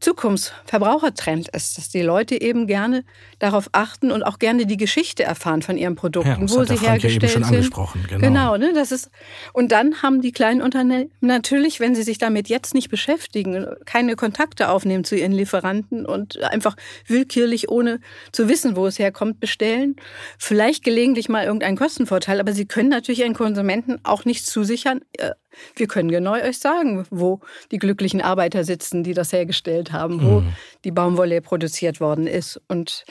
Zukunftsverbrauchertrend 0.00 1.48
ist, 1.48 1.76
dass 1.76 1.90
die 1.90 2.00
Leute 2.00 2.40
eben 2.40 2.66
gerne 2.66 3.04
darauf 3.38 3.68
achten 3.72 4.10
und 4.10 4.22
auch 4.22 4.38
gerne 4.38 4.66
die 4.66 4.76
Geschichte 4.76 5.22
erfahren 5.22 5.62
von 5.62 5.76
ihren 5.76 5.94
Produkten, 5.94 6.46
ja, 6.46 6.50
wo 6.50 6.64
sie 6.64 6.76
hergestellt 6.76 7.22
ja 7.22 7.28
eben 7.28 7.28
schon 7.28 7.44
angesprochen. 7.44 8.06
Genau. 8.08 8.20
genau, 8.20 8.56
ne, 8.56 8.72
das 8.74 8.92
ist 8.92 9.10
und 9.52 9.72
dann 9.72 10.02
haben 10.02 10.22
die 10.22 10.32
kleinen 10.32 10.62
Unternehmen 10.62 11.10
natürlich, 11.20 11.80
wenn 11.80 11.94
sie 11.94 12.02
sich 12.02 12.18
damit 12.18 12.48
jetzt 12.48 12.74
nicht 12.74 12.88
beschäftigen, 12.88 13.66
keine 13.84 14.16
Kontakte 14.16 14.70
aufnehmen 14.70 15.04
zu 15.04 15.16
ihren 15.16 15.32
Lieferanten 15.32 16.06
und 16.06 16.42
einfach 16.42 16.76
willkürlich 17.06 17.68
ohne 17.68 18.00
zu 18.32 18.48
wissen, 18.48 18.76
wo 18.76 18.86
es 18.86 18.98
herkommt, 18.98 19.38
bestellen, 19.38 19.96
vielleicht 20.38 20.82
gelegentlich 20.82 21.28
mal 21.28 21.44
irgendeinen 21.44 21.76
Kostenvorteil, 21.76 22.40
aber 22.40 22.52
sie 22.52 22.66
können 22.66 22.88
natürlich 22.88 23.20
ihren 23.20 23.34
Konsumenten 23.34 23.98
auch 24.02 24.24
nicht 24.24 24.46
zusichern, 24.46 25.00
äh, 25.18 25.32
wir 25.76 25.86
können 25.86 26.10
genau 26.10 26.32
euch 26.32 26.58
sagen, 26.58 27.06
wo 27.10 27.40
die 27.70 27.78
glücklichen 27.78 28.20
Arbeiter 28.20 28.64
sitzen, 28.64 29.02
die 29.02 29.14
das 29.14 29.32
hergestellt 29.32 29.92
haben, 29.92 30.22
wo 30.22 30.40
mhm. 30.40 30.52
die 30.84 30.90
Baumwolle 30.90 31.40
produziert 31.40 32.00
worden 32.00 32.26
ist. 32.26 32.60
Und 32.68 33.04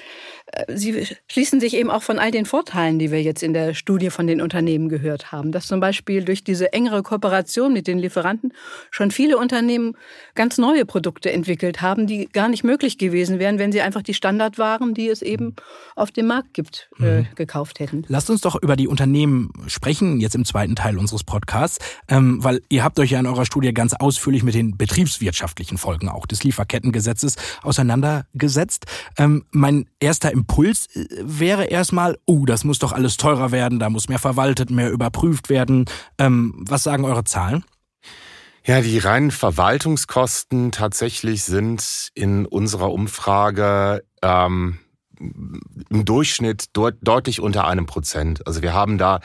äh, 0.47 0.65
sie 0.75 1.08
schließen 1.28 1.60
sich 1.60 1.75
eben 1.75 1.89
auch 1.89 2.04
von 2.04 2.19
all 2.19 2.32
den 2.32 2.45
Vorteilen, 2.45 2.99
die 2.99 3.12
wir 3.12 3.21
jetzt 3.21 3.43
in 3.43 3.54
der 3.54 3.73
Studie 3.73 4.10
von 4.10 4.28
den 4.28 4.41
Unternehmen 4.41 4.89
gehört 4.89 5.32
haben, 5.32 5.52
dass 5.52 5.67
zum 5.67 5.80
Beispiel 5.80 6.23
durch 6.23 6.43
diese 6.43 6.73
engere 6.73 7.04
Kooperation 7.04 7.73
mit 7.73 7.88
den 7.88 7.99
Lieferanten 7.99 8.54
schon 8.91 9.12
viele 9.12 9.38
Unternehmen 9.38 9.95
ganz 10.36 10.58
neue 10.58 10.86
Produkte 10.86 11.32
entwickelt 11.32 11.82
haben, 11.82 12.08
die 12.08 12.28
gar 12.28 12.49
nicht 12.49 12.63
möglich 12.63 12.97
gewesen 12.97 13.39
wären, 13.39 13.60
wenn 13.60 13.71
sie 13.71 13.82
einfach 13.82 14.02
die 14.02 14.13
Standardwaren, 14.13 14.93
die 14.93 15.10
es 15.10 15.21
eben 15.21 15.56
auf 15.95 16.12
dem 16.12 16.28
Markt 16.28 16.54
gibt, 16.54 16.89
äh, 16.99 17.21
mhm. 17.21 17.28
gekauft 17.36 17.80
hätten. 17.80 18.06
Lasst 18.08 18.30
uns 18.30 18.41
doch 18.41 18.56
über 18.62 18.75
die 18.75 18.88
Unternehmen 18.88 19.52
sprechen, 19.67 20.19
jetzt 20.19 20.36
im 20.36 20.45
zweiten 20.45 20.75
Teil 20.75 20.97
unseres 20.97 21.23
Podcasts. 21.23 21.80
Ähm, 22.08 22.28
ähm, 22.29 22.43
weil 22.43 22.61
ihr 22.69 22.83
habt 22.83 22.99
euch 22.99 23.11
ja 23.11 23.19
in 23.19 23.25
eurer 23.25 23.45
Studie 23.45 23.73
ganz 23.73 23.93
ausführlich 23.93 24.43
mit 24.43 24.53
den 24.53 24.77
betriebswirtschaftlichen 24.77 25.77
Folgen 25.77 26.09
auch 26.09 26.25
des 26.25 26.43
Lieferkettengesetzes 26.43 27.35
auseinandergesetzt. 27.61 28.85
Ähm, 29.17 29.45
mein 29.51 29.85
erster 29.99 30.31
Impuls 30.31 30.87
äh, 30.95 31.05
wäre 31.21 31.65
erstmal, 31.65 32.17
oh, 32.25 32.45
das 32.45 32.63
muss 32.63 32.79
doch 32.79 32.91
alles 32.91 33.17
teurer 33.17 33.51
werden, 33.51 33.79
da 33.79 33.89
muss 33.89 34.09
mehr 34.09 34.19
verwaltet, 34.19 34.69
mehr 34.69 34.91
überprüft 34.91 35.49
werden. 35.49 35.85
Ähm, 36.17 36.53
was 36.57 36.83
sagen 36.83 37.05
eure 37.05 37.23
Zahlen? 37.23 37.63
Ja, 38.65 38.81
die 38.81 38.99
reinen 38.99 39.31
Verwaltungskosten 39.31 40.71
tatsächlich 40.71 41.43
sind 41.43 42.09
in 42.13 42.45
unserer 42.45 42.91
Umfrage 42.91 44.03
ähm, 44.21 44.79
im 45.19 46.05
Durchschnitt 46.05 46.75
deut 46.75 46.95
deutlich 47.01 47.41
unter 47.41 47.67
einem 47.67 47.86
Prozent. 47.86 48.45
Also 48.47 48.62
wir 48.62 48.73
haben 48.73 48.97
da 48.97 49.19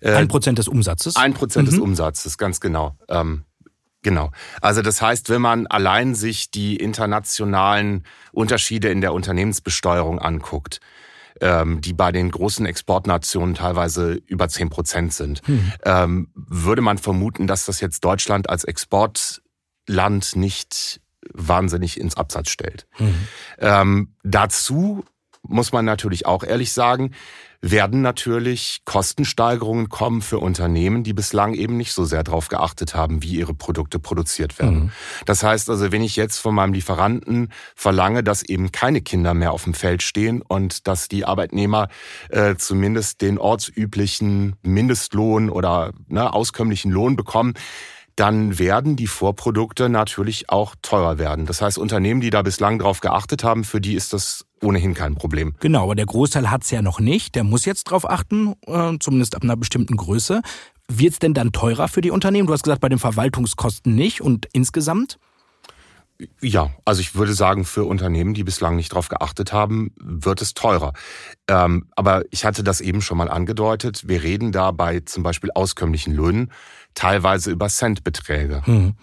äh, 0.00 0.12
ein 0.12 0.28
Prozent 0.28 0.58
des 0.58 0.68
Umsatzes. 0.68 1.16
Ein 1.16 1.34
Prozent 1.34 1.68
mhm. 1.68 1.70
des 1.70 1.80
Umsatzes, 1.80 2.38
ganz 2.38 2.60
genau. 2.60 2.96
Ähm, 3.08 3.44
genau. 4.02 4.30
Also 4.60 4.82
das 4.82 5.00
heißt, 5.00 5.30
wenn 5.30 5.42
man 5.42 5.66
allein 5.66 6.14
sich 6.14 6.50
die 6.50 6.76
internationalen 6.76 8.04
Unterschiede 8.32 8.90
in 8.90 9.00
der 9.00 9.12
Unternehmensbesteuerung 9.12 10.18
anguckt, 10.18 10.80
ähm, 11.40 11.80
die 11.80 11.92
bei 11.92 12.12
den 12.12 12.30
großen 12.30 12.66
Exportnationen 12.66 13.54
teilweise 13.54 14.20
über 14.26 14.48
zehn 14.48 14.70
Prozent 14.70 15.12
sind, 15.12 15.46
mhm. 15.48 15.72
ähm, 15.84 16.28
würde 16.34 16.82
man 16.82 16.98
vermuten, 16.98 17.46
dass 17.46 17.64
das 17.64 17.80
jetzt 17.80 18.04
Deutschland 18.04 18.50
als 18.50 18.64
Exportland 18.64 20.36
nicht 20.36 21.00
wahnsinnig 21.32 22.00
ins 22.00 22.16
Absatz 22.16 22.50
stellt. 22.50 22.86
Mhm. 22.98 23.28
Ähm, 23.58 24.14
dazu 24.22 25.04
muss 25.48 25.72
man 25.72 25.84
natürlich 25.84 26.26
auch 26.26 26.44
ehrlich 26.44 26.72
sagen, 26.72 27.12
werden 27.60 28.02
natürlich 28.02 28.82
Kostensteigerungen 28.84 29.88
kommen 29.88 30.22
für 30.22 30.38
Unternehmen, 30.38 31.02
die 31.02 31.12
bislang 31.12 31.54
eben 31.54 31.76
nicht 31.76 31.92
so 31.92 32.04
sehr 32.04 32.22
darauf 32.22 32.48
geachtet 32.48 32.94
haben, 32.94 33.22
wie 33.22 33.32
ihre 33.32 33.54
Produkte 33.54 33.98
produziert 33.98 34.60
werden. 34.60 34.78
Mhm. 34.78 34.92
Das 35.26 35.42
heißt 35.42 35.68
also, 35.68 35.90
wenn 35.90 36.02
ich 36.02 36.14
jetzt 36.14 36.38
von 36.38 36.54
meinem 36.54 36.72
Lieferanten 36.72 37.48
verlange, 37.74 38.22
dass 38.22 38.44
eben 38.44 38.70
keine 38.70 39.00
Kinder 39.00 39.34
mehr 39.34 39.52
auf 39.52 39.64
dem 39.64 39.74
Feld 39.74 40.02
stehen 40.02 40.40
und 40.40 40.86
dass 40.86 41.08
die 41.08 41.24
Arbeitnehmer 41.24 41.88
äh, 42.28 42.54
zumindest 42.54 43.22
den 43.22 43.38
ortsüblichen 43.38 44.54
Mindestlohn 44.62 45.50
oder 45.50 45.92
ne, 46.06 46.32
auskömmlichen 46.32 46.92
Lohn 46.92 47.16
bekommen, 47.16 47.54
dann 48.18 48.58
werden 48.58 48.96
die 48.96 49.06
Vorprodukte 49.06 49.88
natürlich 49.88 50.50
auch 50.50 50.74
teurer 50.82 51.18
werden. 51.18 51.46
Das 51.46 51.62
heißt, 51.62 51.78
Unternehmen, 51.78 52.20
die 52.20 52.30
da 52.30 52.42
bislang 52.42 52.80
drauf 52.80 52.98
geachtet 52.98 53.44
haben, 53.44 53.62
für 53.62 53.80
die 53.80 53.94
ist 53.94 54.12
das 54.12 54.44
ohnehin 54.60 54.92
kein 54.94 55.14
Problem. 55.14 55.54
Genau, 55.60 55.84
aber 55.84 55.94
der 55.94 56.06
Großteil 56.06 56.50
hat's 56.50 56.70
ja 56.72 56.82
noch 56.82 56.98
nicht. 56.98 57.36
Der 57.36 57.44
muss 57.44 57.64
jetzt 57.64 57.84
drauf 57.84 58.10
achten, 58.10 58.54
äh, 58.66 58.98
zumindest 58.98 59.36
ab 59.36 59.44
einer 59.44 59.56
bestimmten 59.56 59.96
Größe. 59.96 60.42
Wird's 60.88 61.20
denn 61.20 61.32
dann 61.32 61.52
teurer 61.52 61.86
für 61.86 62.00
die 62.00 62.10
Unternehmen? 62.10 62.48
Du 62.48 62.52
hast 62.52 62.64
gesagt, 62.64 62.80
bei 62.80 62.88
den 62.88 62.98
Verwaltungskosten 62.98 63.94
nicht 63.94 64.20
und 64.20 64.48
insgesamt? 64.52 65.18
Ja, 66.40 66.70
also 66.84 67.00
ich 67.00 67.14
würde 67.14 67.32
sagen, 67.32 67.64
für 67.64 67.84
Unternehmen, 67.84 68.34
die 68.34 68.42
bislang 68.42 68.74
nicht 68.74 68.90
darauf 68.90 69.08
geachtet 69.08 69.52
haben, 69.52 69.92
wird 70.02 70.42
es 70.42 70.54
teurer. 70.54 70.92
Ähm, 71.46 71.86
aber 71.94 72.24
ich 72.30 72.44
hatte 72.44 72.64
das 72.64 72.80
eben 72.80 73.00
schon 73.00 73.18
mal 73.18 73.30
angedeutet. 73.30 74.08
Wir 74.08 74.24
reden 74.24 74.50
da 74.50 74.72
bei 74.72 74.98
zum 75.00 75.22
Beispiel 75.22 75.52
auskömmlichen 75.54 76.12
Löhnen 76.12 76.50
teilweise 76.98 77.52
über 77.52 77.68
Centbeträge. 77.68 78.62
Mhm. 78.66 78.94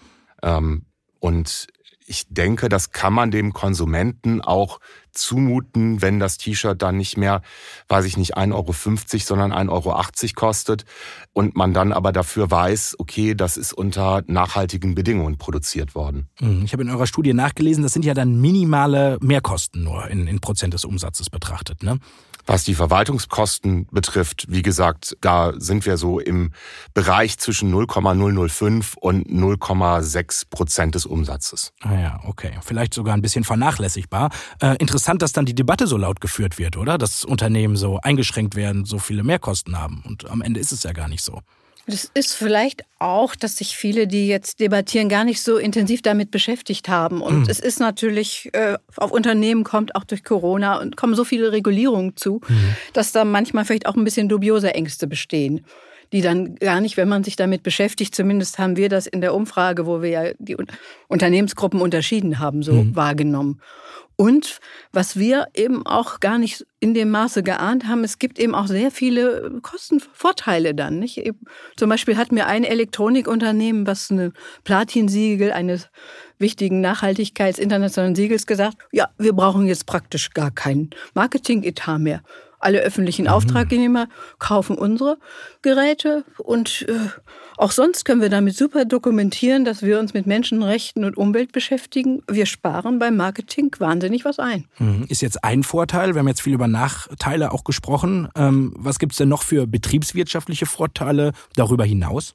Ähm, 0.42 0.84
und 1.18 1.68
ich 2.06 2.26
denke, 2.28 2.68
das 2.68 2.92
kann 2.92 3.12
man 3.12 3.30
dem 3.30 3.52
Konsumenten 3.52 4.40
auch 4.40 4.78
zumuten, 5.12 6.02
wenn 6.02 6.20
das 6.20 6.36
T-Shirt 6.36 6.80
dann 6.80 6.98
nicht 6.98 7.16
mehr, 7.16 7.40
weiß 7.88 8.04
ich 8.04 8.16
nicht, 8.16 8.36
1,50 8.36 8.52
Euro, 8.52 8.72
sondern 9.18 9.52
1,80 9.52 9.70
Euro 9.70 10.02
kostet 10.34 10.84
und 11.32 11.56
man 11.56 11.72
dann 11.72 11.92
aber 11.92 12.12
dafür 12.12 12.50
weiß, 12.50 12.96
okay, 12.98 13.34
das 13.34 13.56
ist 13.56 13.72
unter 13.72 14.22
nachhaltigen 14.26 14.94
Bedingungen 14.94 15.38
produziert 15.38 15.94
worden. 15.94 16.28
Mhm. 16.38 16.62
Ich 16.64 16.72
habe 16.74 16.82
in 16.82 16.90
eurer 16.90 17.06
Studie 17.06 17.32
nachgelesen, 17.32 17.82
das 17.82 17.94
sind 17.94 18.04
ja 18.04 18.14
dann 18.14 18.40
minimale 18.40 19.18
Mehrkosten 19.20 19.82
nur 19.82 20.06
in, 20.08 20.26
in 20.26 20.40
Prozent 20.40 20.74
des 20.74 20.84
Umsatzes 20.84 21.30
betrachtet, 21.30 21.82
ne? 21.82 21.98
Was 22.46 22.62
die 22.62 22.74
Verwaltungskosten 22.74 23.88
betrifft, 23.90 24.46
wie 24.48 24.62
gesagt, 24.62 25.16
da 25.20 25.52
sind 25.58 25.84
wir 25.84 25.96
so 25.96 26.20
im 26.20 26.52
Bereich 26.94 27.38
zwischen 27.38 27.70
0,005 27.70 28.96
und 29.00 29.26
0,6 29.26 30.48
Prozent 30.48 30.94
des 30.94 31.06
Umsatzes. 31.06 31.72
Ah 31.82 31.98
ja, 31.98 32.20
okay. 32.24 32.52
Vielleicht 32.62 32.94
sogar 32.94 33.14
ein 33.14 33.22
bisschen 33.22 33.42
vernachlässigbar. 33.42 34.30
Äh, 34.60 34.76
interessant, 34.76 35.22
dass 35.22 35.32
dann 35.32 35.44
die 35.44 35.56
Debatte 35.56 35.88
so 35.88 35.96
laut 35.96 36.20
geführt 36.20 36.58
wird, 36.58 36.76
oder? 36.76 36.98
Dass 36.98 37.24
Unternehmen 37.24 37.76
so 37.76 37.98
eingeschränkt 38.00 38.54
werden, 38.54 38.84
so 38.84 39.00
viele 39.00 39.24
Mehrkosten 39.24 39.78
haben. 39.78 40.02
Und 40.06 40.30
am 40.30 40.40
Ende 40.40 40.60
ist 40.60 40.70
es 40.70 40.84
ja 40.84 40.92
gar 40.92 41.08
nicht 41.08 41.24
so. 41.24 41.40
Das 41.86 42.10
ist 42.14 42.34
vielleicht 42.34 42.82
auch, 42.98 43.36
dass 43.36 43.58
sich 43.58 43.76
viele, 43.76 44.08
die 44.08 44.26
jetzt 44.26 44.58
debattieren, 44.58 45.08
gar 45.08 45.24
nicht 45.24 45.40
so 45.40 45.56
intensiv 45.56 46.02
damit 46.02 46.32
beschäftigt 46.32 46.88
haben. 46.88 47.20
Und 47.20 47.44
mhm. 47.44 47.48
es 47.48 47.60
ist 47.60 47.78
natürlich, 47.78 48.50
äh, 48.54 48.76
auf 48.96 49.12
Unternehmen 49.12 49.62
kommt 49.62 49.94
auch 49.94 50.04
durch 50.04 50.24
Corona 50.24 50.80
und 50.80 50.96
kommen 50.96 51.14
so 51.14 51.24
viele 51.24 51.52
Regulierungen 51.52 52.16
zu, 52.16 52.40
mhm. 52.48 52.76
dass 52.92 53.12
da 53.12 53.24
manchmal 53.24 53.64
vielleicht 53.64 53.86
auch 53.86 53.94
ein 53.94 54.04
bisschen 54.04 54.28
dubiose 54.28 54.74
Ängste 54.74 55.06
bestehen 55.06 55.64
die 56.12 56.20
dann 56.20 56.54
gar 56.56 56.80
nicht, 56.80 56.96
wenn 56.96 57.08
man 57.08 57.24
sich 57.24 57.36
damit 57.36 57.62
beschäftigt, 57.62 58.14
zumindest 58.14 58.58
haben 58.58 58.76
wir 58.76 58.88
das 58.88 59.06
in 59.06 59.20
der 59.20 59.34
Umfrage, 59.34 59.86
wo 59.86 60.02
wir 60.02 60.10
ja 60.10 60.22
die 60.38 60.56
Unternehmensgruppen 61.08 61.80
unterschieden 61.80 62.38
haben, 62.38 62.62
so 62.62 62.72
mhm. 62.72 62.96
wahrgenommen. 62.96 63.60
Und 64.18 64.60
was 64.92 65.16
wir 65.16 65.48
eben 65.54 65.84
auch 65.84 66.20
gar 66.20 66.38
nicht 66.38 66.66
in 66.80 66.94
dem 66.94 67.10
Maße 67.10 67.42
geahnt 67.42 67.86
haben, 67.86 68.02
es 68.02 68.18
gibt 68.18 68.38
eben 68.38 68.54
auch 68.54 68.66
sehr 68.66 68.90
viele 68.90 69.60
Kostenvorteile 69.60 70.74
dann. 70.74 70.98
Nicht? 70.98 71.22
Zum 71.76 71.90
Beispiel 71.90 72.16
hat 72.16 72.32
mir 72.32 72.46
ein 72.46 72.64
Elektronikunternehmen, 72.64 73.86
was 73.86 74.10
ein 74.10 74.32
Platinsiegel 74.64 75.52
eines 75.52 75.90
wichtigen 76.38 76.80
Nachhaltigkeits 76.80 77.58
internationalen 77.58 78.14
Siegels 78.14 78.46
gesagt, 78.46 78.78
ja, 78.90 79.10
wir 79.18 79.34
brauchen 79.34 79.66
jetzt 79.66 79.84
praktisch 79.84 80.30
gar 80.30 80.50
keinen 80.50 80.90
Marketing-Etat 81.12 81.98
mehr. 81.98 82.22
Alle 82.66 82.80
öffentlichen 82.80 83.26
mhm. 83.26 83.30
Auftragnehmer 83.30 84.08
kaufen 84.40 84.76
unsere 84.76 85.18
Geräte 85.62 86.24
und 86.38 86.84
äh, 86.88 86.94
auch 87.56 87.70
sonst 87.70 88.04
können 88.04 88.20
wir 88.20 88.28
damit 88.28 88.56
super 88.56 88.84
dokumentieren, 88.84 89.64
dass 89.64 89.82
wir 89.82 90.00
uns 90.00 90.14
mit 90.14 90.26
Menschenrechten 90.26 91.04
und 91.04 91.16
Umwelt 91.16 91.52
beschäftigen. 91.52 92.22
Wir 92.28 92.44
sparen 92.44 92.98
beim 92.98 93.16
Marketing 93.16 93.70
wahnsinnig 93.78 94.24
was 94.24 94.40
ein. 94.40 94.64
Mhm. 94.80 95.06
Ist 95.08 95.22
jetzt 95.22 95.44
ein 95.44 95.62
Vorteil. 95.62 96.14
Wir 96.14 96.18
haben 96.18 96.28
jetzt 96.28 96.42
viel 96.42 96.54
über 96.54 96.66
Nachteile 96.66 97.52
auch 97.52 97.62
gesprochen. 97.62 98.28
Ähm, 98.36 98.74
was 98.76 98.98
gibt 98.98 99.12
es 99.12 99.18
denn 99.18 99.28
noch 99.28 99.44
für 99.44 99.68
betriebswirtschaftliche 99.68 100.66
Vorteile 100.66 101.34
darüber 101.54 101.84
hinaus? 101.84 102.34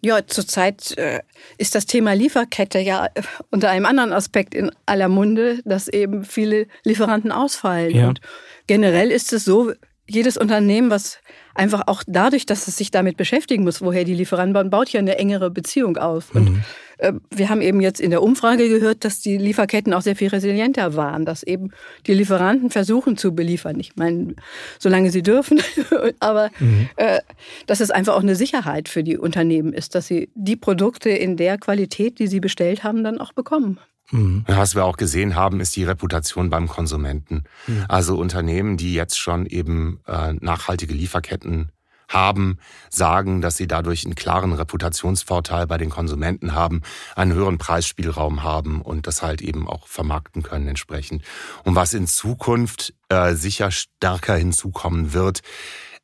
Ja, 0.00 0.24
zurzeit 0.26 0.96
äh, 0.96 1.20
ist 1.56 1.74
das 1.74 1.86
Thema 1.86 2.12
Lieferkette 2.12 2.78
ja 2.78 3.06
äh, 3.06 3.22
unter 3.50 3.70
einem 3.70 3.84
anderen 3.84 4.12
Aspekt 4.12 4.54
in 4.54 4.70
aller 4.86 5.08
Munde, 5.08 5.60
dass 5.64 5.88
eben 5.88 6.24
viele 6.24 6.68
Lieferanten 6.84 7.32
ausfallen. 7.32 7.94
Ja. 7.94 8.08
Und 8.08 8.20
generell 8.68 9.10
ist 9.10 9.32
es 9.32 9.44
so, 9.44 9.72
jedes 10.08 10.38
Unternehmen, 10.38 10.90
was 10.90 11.18
einfach 11.54 11.82
auch 11.86 12.02
dadurch, 12.06 12.46
dass 12.46 12.66
es 12.66 12.76
sich 12.76 12.90
damit 12.90 13.16
beschäftigen 13.16 13.64
muss, 13.64 13.82
woher 13.82 14.04
die 14.04 14.14
Lieferanten 14.14 14.54
bauen, 14.54 14.70
baut 14.70 14.88
ja 14.90 15.00
eine 15.00 15.18
engere 15.18 15.50
Beziehung 15.50 15.98
auf. 15.98 16.34
Und 16.34 16.50
mhm. 16.50 16.64
äh, 16.98 17.12
wir 17.30 17.50
haben 17.50 17.60
eben 17.60 17.80
jetzt 17.82 18.00
in 18.00 18.10
der 18.10 18.22
Umfrage 18.22 18.68
gehört, 18.70 19.04
dass 19.04 19.20
die 19.20 19.36
Lieferketten 19.36 19.92
auch 19.92 20.00
sehr 20.00 20.16
viel 20.16 20.28
resilienter 20.28 20.96
waren, 20.96 21.26
dass 21.26 21.42
eben 21.42 21.72
die 22.06 22.14
Lieferanten 22.14 22.70
versuchen 22.70 23.18
zu 23.18 23.34
beliefern. 23.34 23.78
Ich 23.78 23.96
meine, 23.96 24.34
solange 24.78 25.10
sie 25.10 25.22
dürfen, 25.22 25.60
aber 26.20 26.50
mhm. 26.58 26.88
äh, 26.96 27.20
dass 27.66 27.80
es 27.80 27.90
einfach 27.90 28.14
auch 28.14 28.22
eine 28.22 28.36
Sicherheit 28.36 28.88
für 28.88 29.04
die 29.04 29.18
Unternehmen 29.18 29.74
ist, 29.74 29.94
dass 29.94 30.06
sie 30.06 30.30
die 30.34 30.56
Produkte 30.56 31.10
in 31.10 31.36
der 31.36 31.58
Qualität, 31.58 32.18
die 32.18 32.28
sie 32.28 32.40
bestellt 32.40 32.82
haben, 32.82 33.04
dann 33.04 33.18
auch 33.18 33.34
bekommen. 33.34 33.78
Mhm. 34.10 34.44
Was 34.46 34.74
wir 34.74 34.84
auch 34.84 34.96
gesehen 34.96 35.34
haben, 35.34 35.60
ist 35.60 35.76
die 35.76 35.84
Reputation 35.84 36.50
beim 36.50 36.68
Konsumenten. 36.68 37.44
Mhm. 37.66 37.84
Also 37.88 38.16
Unternehmen, 38.16 38.76
die 38.76 38.94
jetzt 38.94 39.18
schon 39.18 39.46
eben 39.46 40.00
äh, 40.06 40.32
nachhaltige 40.34 40.94
Lieferketten 40.94 41.70
haben, 42.08 42.58
sagen, 42.88 43.40
dass 43.42 43.56
sie 43.56 43.68
dadurch 43.68 44.04
einen 44.04 44.14
klaren 44.14 44.52
Reputationsvorteil 44.52 45.66
bei 45.66 45.76
den 45.76 45.90
Konsumenten 45.90 46.54
haben, 46.54 46.82
einen 47.14 47.34
höheren 47.34 47.58
Preisspielraum 47.58 48.42
haben 48.42 48.80
und 48.80 49.06
das 49.06 49.22
halt 49.22 49.42
eben 49.42 49.68
auch 49.68 49.86
vermarkten 49.86 50.42
können 50.42 50.68
entsprechend. 50.68 51.22
Und 51.64 51.74
was 51.74 51.92
in 51.92 52.06
Zukunft 52.06 52.94
äh, 53.10 53.34
sicher 53.34 53.70
stärker 53.70 54.36
hinzukommen 54.36 55.12
wird, 55.12 55.42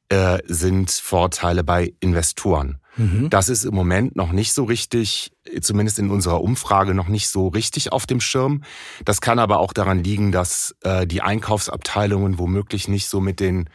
äh, 0.09 0.39
sind 0.47 0.91
Vorteile 0.91 1.65
bei 1.65 1.95
Investoren. 2.01 2.79
Mhm. 2.97 3.29
Das 3.31 3.49
ist 3.49 3.65
im 3.65 3.75
Moment 3.75 4.17
noch 4.17 4.33
nicht 4.33 4.53
so 4.53 4.65
richtig, 4.65 5.33
zumindest 5.61 5.99
in 5.99 6.11
unserer 6.11 6.41
Umfrage 6.41 6.95
noch 6.95 7.09
nicht 7.09 7.29
so 7.29 7.49
richtig 7.49 7.93
auf 7.93 8.07
dem 8.07 8.21
Schirm. 8.21 8.63
Das 9.05 9.21
kann 9.21 9.39
aber 9.39 9.59
auch 9.59 9.73
daran 9.73 10.05
liegen, 10.05 10.33
dass 10.33 10.77
äh, 10.83 11.07
die 11.07 11.23
Einkaufsabteilungen 11.23 12.39
womöglich 12.39 12.89
nicht 12.89 13.09
so 13.09 13.21
mit 13.21 13.41
den 13.41 13.69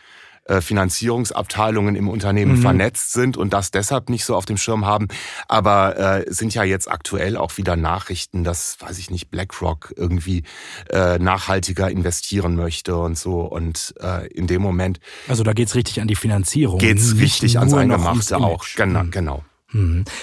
Finanzierungsabteilungen 0.62 1.96
im 1.96 2.10
Unternehmen 2.10 2.58
mhm. 2.58 2.62
vernetzt 2.62 3.14
sind 3.14 3.38
und 3.38 3.54
das 3.54 3.72
deshalb 3.72 4.10
nicht 4.10 4.26
so 4.26 4.36
auf 4.36 4.46
dem 4.46 4.58
Schirm 4.58 4.86
haben. 4.86 5.08
Aber 5.48 5.98
äh, 5.98 6.26
sind 6.34 6.54
ja 6.54 6.64
jetzt 6.64 6.90
aktuell 6.90 7.38
auch 7.38 7.58
wieder 7.58 7.76
Nachrichten, 7.76 8.44
dass, 8.44 8.78
weiß 8.80 8.98
ich 8.98 9.10
nicht, 9.10 9.30
BlackRock 9.32 9.94
irgendwie 9.96 10.44
äh, 10.90 11.20
nachhaltiger 11.20 11.90
investieren 11.90 12.56
möchte 12.56 12.98
und 12.98 13.18
so. 13.18 13.42
Und 13.42 13.94
äh, 14.02 14.28
in 14.28 14.48
dem 14.48 14.62
Moment. 14.62 15.00
Also 15.28 15.44
da 15.44 15.54
geht's 15.54 15.76
richtig 15.76 16.02
an 16.02 16.08
die 16.08 16.16
Finanzierung. 16.16 16.80
Geht's 16.80 17.16
richtig 17.18 17.60
ans 17.60 17.74
Eingemachte 17.74 18.38
auch. 18.38 18.66
Genau, 18.76 19.04
mhm. 19.04 19.12
genau. 19.12 19.44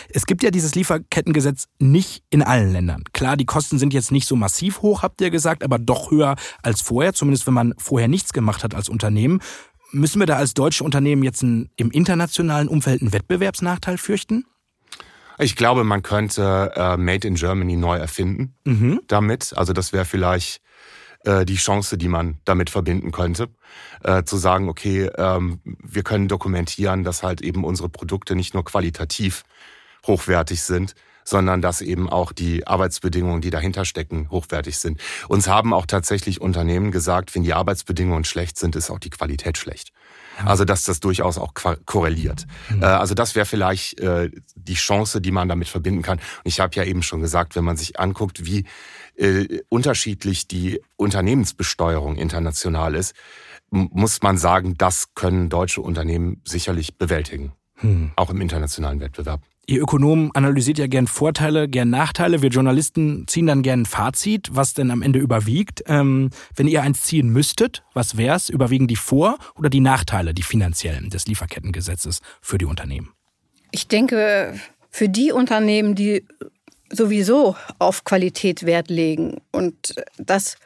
Es 0.09 0.27
gibt 0.27 0.43
ja 0.43 0.51
dieses 0.51 0.75
Lieferkettengesetz 0.75 1.69
nicht 1.79 2.25
in 2.31 2.43
allen 2.43 2.73
Ländern. 2.73 3.05
Klar, 3.13 3.37
die 3.37 3.45
Kosten 3.45 3.79
sind 3.79 3.95
jetzt 3.95 4.11
nicht 4.11 4.27
so 4.27 4.35
massiv 4.35 4.83
hoch, 4.83 5.03
habt 5.03 5.21
ihr 5.21 5.31
gesagt, 5.31 5.63
aber 5.63 5.79
doch 5.79 6.11
höher 6.11 6.35
als 6.63 6.81
vorher, 6.81 7.13
zumindest 7.13 7.47
wenn 7.47 7.55
man 7.55 7.75
vorher 7.79 8.09
nichts 8.09 8.33
gemacht 8.33 8.65
hat 8.65 8.75
als 8.75 8.89
Unternehmen. 8.89 9.41
Müssen 9.93 10.21
wir 10.21 10.27
da 10.27 10.37
als 10.37 10.55
deutsche 10.55 10.85
Unternehmen 10.85 11.23
jetzt 11.23 11.43
ein, 11.43 11.71
im 11.77 11.91
internationalen 11.91 12.69
Umfeld 12.69 13.03
einen 13.03 13.13
Wettbewerbsnachteil 13.13 13.99
fürchten? 13.99 14.45
Ich 15.39 15.55
glaube, 15.57 15.85
man 15.85 16.03
könnte 16.03 16.73
äh, 16.75 16.97
Made 16.97 17.29
in 17.29 17.35
Germany 17.35 17.77
neu 17.77 17.97
erfinden 17.97 18.55
mhm. 18.65 19.01
damit. 19.07 19.53
Also 19.57 19.73
das 19.73 19.93
wäre 19.93 20.05
vielleicht 20.07 20.63
äh, 21.25 21.45
die 21.45 21.57
Chance, 21.57 21.99
die 21.99 22.09
man 22.09 22.39
damit 22.45 22.71
verbinden 22.71 23.13
könnte, 23.13 23.49
äh, 24.03 24.23
zu 24.23 24.37
sagen, 24.37 24.69
okay, 24.69 25.11
ähm, 25.17 25.61
wir 25.65 26.03
können 26.03 26.29
dokumentieren, 26.29 27.05
dass 27.05 27.23
halt 27.23 27.43
eben 27.43 27.65
unsere 27.65 27.89
Produkte 27.89 28.35
nicht 28.35 28.55
nur 28.55 28.65
qualitativ 28.65 29.45
hochwertig 30.07 30.63
sind, 30.63 30.95
sondern 31.27 31.61
dass 31.61 31.83
eben 31.83 32.09
auch 32.09 32.33
die 32.33 32.67
Arbeitsbedingungen, 32.67 33.43
die 33.43 33.51
dahinter 33.51 33.85
stecken, 33.85 34.31
hochwertig 34.31 34.79
sind. 34.79 35.01
Uns 35.29 35.49
haben 35.49 35.75
auch 35.75 35.85
tatsächlich 35.85 36.41
Unternehmen 36.41 36.93
gesagt, 36.93 37.35
wenn 37.35 37.43
die 37.43 37.53
Arbeitsbedingungen 37.53 38.25
schlecht 38.25 38.59
sind, 38.59 38.77
ist 38.77 38.91
auch 38.91 39.01
die 39.01 39.11
Qualität 39.11 39.59
schlecht. 39.59 39.93
Also 40.45 40.65
dass 40.65 40.85
das 40.85 41.01
durchaus 41.01 41.39
auch 41.39 41.55
korreliert. 41.87 42.47
Mhm. 42.69 42.83
Also 42.83 43.15
das 43.15 43.35
wäre 43.35 43.47
vielleicht 43.47 43.99
äh, 44.01 44.31
die 44.55 44.75
Chance, 44.75 45.21
die 45.21 45.31
man 45.31 45.49
damit 45.49 45.69
verbinden 45.69 46.03
kann. 46.03 46.19
Und 46.19 46.47
ich 46.47 46.61
habe 46.61 46.75
ja 46.77 46.85
eben 46.85 47.03
schon 47.03 47.21
gesagt, 47.21 47.57
wenn 47.57 47.65
man 47.65 47.77
sich 47.77 47.99
anguckt, 47.99 48.45
wie 48.45 48.67
äh, 49.17 49.61
unterschiedlich 49.71 50.47
die 50.47 50.83
Unternehmensbesteuerung 50.97 52.17
international 52.17 52.95
ist, 52.95 53.15
muss 53.71 54.23
man 54.23 54.39
sagen, 54.39 54.75
das 54.77 55.15
können 55.15 55.49
deutsche 55.49 55.81
Unternehmen 55.81 56.43
sicherlich 56.45 56.99
bewältigen. 56.99 57.53
Hm. 57.77 58.13
Auch 58.17 58.31
im 58.31 58.41
internationalen 58.41 59.01
Wettbewerb. 59.01 59.41
Ihr 59.69 59.83
Ökonomen 59.83 60.31
analysiert 60.33 60.79
ja 60.79 60.87
gern 60.87 61.09
Vorteile, 61.09 61.69
gern 61.69 61.91
Nachteile. 61.91 62.41
Wir 62.41 62.51
Journalisten 62.51 63.27
ziehen 63.27 63.49
dann 63.49 63.63
gern 63.63 63.81
ein 63.81 63.87
Fazit, 63.87 64.51
was 64.53 64.75
denn 64.75 64.93
am 64.93 65.03
Ende 65.03 65.19
überwiegt. 65.19 65.83
Ähm, 65.87 66.31
wenn 66.55 66.69
ihr 66.69 66.83
eins 66.83 67.03
ziehen 67.03 67.31
müsstet, 67.31 67.83
was 67.93 68.17
wär's? 68.17 68.49
Überwiegen 68.49 68.87
die 68.87 68.95
Vor- 68.95 69.39
oder 69.57 69.69
die 69.69 69.81
Nachteile, 69.81 70.35
die 70.35 70.45
finanziellen 70.45 71.11
des 71.11 71.27
Lieferkettengesetzes 71.27 72.21
für 72.41 72.59
die 72.59 72.65
Unternehmen? 72.65 73.13
Ich 73.73 73.89
denke, 73.89 74.55
für 74.89 75.09
die 75.09 75.33
Unternehmen, 75.33 75.97
die 75.97 76.25
sowieso 76.89 77.57
auf 77.81 78.05
Qualität 78.05 78.67
Wert 78.67 78.89
legen 78.89 79.39
und 79.51 79.97
das 80.17 80.59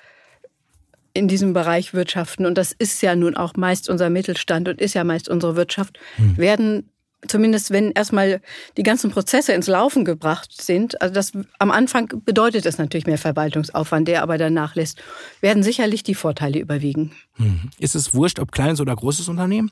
in 1.14 1.26
diesem 1.26 1.54
Bereich 1.54 1.94
wirtschaften, 1.94 2.44
und 2.44 2.58
das 2.58 2.72
ist 2.72 3.00
ja 3.00 3.16
nun 3.16 3.34
auch 3.34 3.54
meist 3.54 3.88
unser 3.88 4.10
Mittelstand 4.10 4.68
und 4.68 4.78
ist 4.78 4.92
ja 4.92 5.04
meist 5.04 5.30
unsere 5.30 5.56
Wirtschaft, 5.56 5.98
hm. 6.16 6.36
werden 6.36 6.90
zumindest 7.26 7.70
wenn 7.70 7.92
erstmal 7.92 8.40
die 8.76 8.82
ganzen 8.82 9.10
Prozesse 9.10 9.52
ins 9.52 9.66
Laufen 9.66 10.04
gebracht 10.04 10.60
sind, 10.60 11.00
also 11.02 11.14
das 11.14 11.32
am 11.58 11.70
Anfang 11.70 12.22
bedeutet 12.24 12.66
es 12.66 12.78
natürlich 12.78 13.06
mehr 13.06 13.18
Verwaltungsaufwand, 13.18 14.08
der 14.08 14.22
aber 14.22 14.38
danach 14.38 14.74
lässt, 14.74 15.02
werden 15.40 15.62
sicherlich 15.62 16.02
die 16.02 16.14
Vorteile 16.14 16.58
überwiegen. 16.58 17.12
Hm. 17.34 17.70
Ist 17.78 17.94
es 17.94 18.14
wurscht, 18.14 18.38
ob 18.38 18.52
kleines 18.52 18.80
oder 18.80 18.94
großes 18.94 19.28
Unternehmen? 19.28 19.70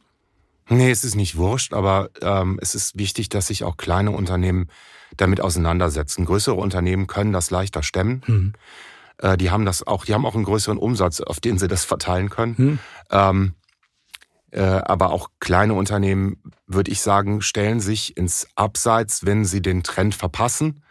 Nee, 0.68 0.90
es 0.90 1.04
ist 1.04 1.14
nicht 1.14 1.37
wurscht, 1.37 1.72
aber 1.72 2.11
ähm, 2.20 2.58
es 2.61 2.74
ist 2.74 2.98
wichtig, 2.98 3.30
dass 3.30 3.46
sich 3.46 3.64
auch 3.64 3.78
kleine 3.78 4.11
Unternehmen 4.11 4.68
damit 5.16 5.40
auseinandersetzen. 5.40 6.26
Größere 6.26 6.56
Unternehmen 6.56 7.06
können 7.06 7.32
das 7.32 7.50
leichter 7.50 7.82
stemmen. 7.82 8.22
Hm. 8.26 8.52
Äh, 9.18 9.38
die 9.38 9.50
haben 9.50 9.64
das 9.64 9.87
auch, 9.87 10.04
die 10.04 10.12
haben 10.12 10.26
auch 10.26 10.34
einen 10.34 10.44
größeren 10.44 10.76
Umsatz, 10.76 11.20
auf 11.20 11.40
den 11.40 11.58
sie 11.58 11.68
das 11.68 11.84
verteilen 11.84 12.28
können. 12.28 12.56
Hm. 12.56 12.78
Ähm, 13.11 13.52
äh, 13.52 13.67
aber 14.56 15.11
auch 15.11 15.28
kleine 15.40 15.74
Unternehmen, 15.74 16.42
würde 16.66 16.90
ich 16.90 17.00
sagen, 17.00 17.42
stellen 17.42 17.80
sich 17.80 18.16
ins 18.16 18.48
Abseits, 18.54 19.26
wenn 19.26 19.44
sie 19.44 19.61
den 19.61 19.82
Trend 19.82 20.14
verpassen, 20.14 20.82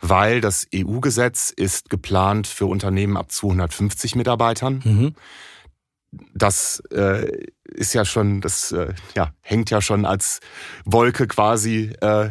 weil 0.00 0.40
das 0.40 0.66
EU-Gesetz 0.74 1.50
ist 1.50 1.90
geplant 1.90 2.46
für 2.46 2.66
Unternehmen 2.66 3.16
ab 3.16 3.30
250 3.30 4.16
Mitarbeitern. 4.16 4.80
Mhm. 4.84 5.14
Das 6.34 6.82
äh, 6.90 7.46
ist 7.64 7.94
ja 7.94 8.04
schon, 8.04 8.40
das 8.40 8.72
äh, 8.72 8.92
ja, 9.14 9.32
hängt 9.40 9.70
ja 9.70 9.80
schon 9.80 10.04
als 10.04 10.40
Wolke 10.84 11.26
quasi 11.26 11.92
äh, 12.00 12.30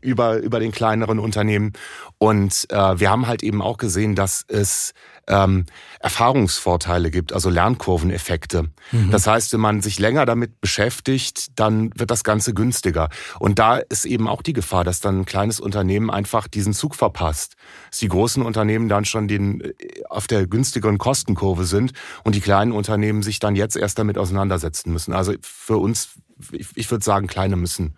über, 0.00 0.38
über 0.38 0.60
den 0.60 0.72
kleineren 0.72 1.18
Unternehmen. 1.18 1.72
Und 2.18 2.66
äh, 2.70 3.00
wir 3.00 3.10
haben 3.10 3.26
halt 3.26 3.42
eben 3.42 3.62
auch 3.62 3.78
gesehen, 3.78 4.14
dass 4.14 4.44
es 4.48 4.94
ähm, 5.26 5.64
Erfahrungsvorteile 6.00 7.10
gibt, 7.10 7.32
also 7.32 7.48
Lernkurveneffekte. 7.48 8.70
Mhm. 8.92 9.10
Das 9.10 9.26
heißt, 9.26 9.52
wenn 9.52 9.60
man 9.60 9.80
sich 9.80 9.98
länger 9.98 10.26
damit 10.26 10.60
beschäftigt, 10.60 11.58
dann 11.58 11.90
wird 11.98 12.10
das 12.10 12.24
Ganze 12.24 12.52
günstiger. 12.52 13.08
Und 13.38 13.58
da 13.58 13.76
ist 13.76 14.04
eben 14.04 14.28
auch 14.28 14.42
die 14.42 14.52
Gefahr, 14.52 14.84
dass 14.84 15.00
dann 15.00 15.20
ein 15.20 15.24
kleines 15.24 15.60
Unternehmen 15.60 16.10
einfach 16.10 16.46
diesen 16.46 16.74
Zug 16.74 16.94
verpasst. 16.94 17.56
Dass 17.90 18.00
die 18.00 18.08
großen 18.08 18.42
Unternehmen 18.42 18.88
dann 18.88 19.04
schon 19.04 19.28
den, 19.28 19.60
äh, 19.62 19.74
auf 20.08 20.26
der 20.26 20.46
günstigeren 20.46 20.98
Kostenkurve 20.98 21.64
sind 21.64 21.92
und 22.22 22.34
die 22.34 22.40
kleinen 22.40 22.72
Unternehmen 22.72 23.22
sich 23.22 23.38
dann 23.38 23.56
jetzt 23.56 23.76
erst 23.76 23.98
damit 23.98 24.18
auseinandersetzen 24.18 24.92
müssen. 24.92 25.14
Also 25.14 25.32
für 25.40 25.78
uns, 25.78 26.10
ich, 26.52 26.68
ich 26.74 26.90
würde 26.90 27.04
sagen, 27.04 27.26
kleine 27.26 27.56
müssen 27.56 27.94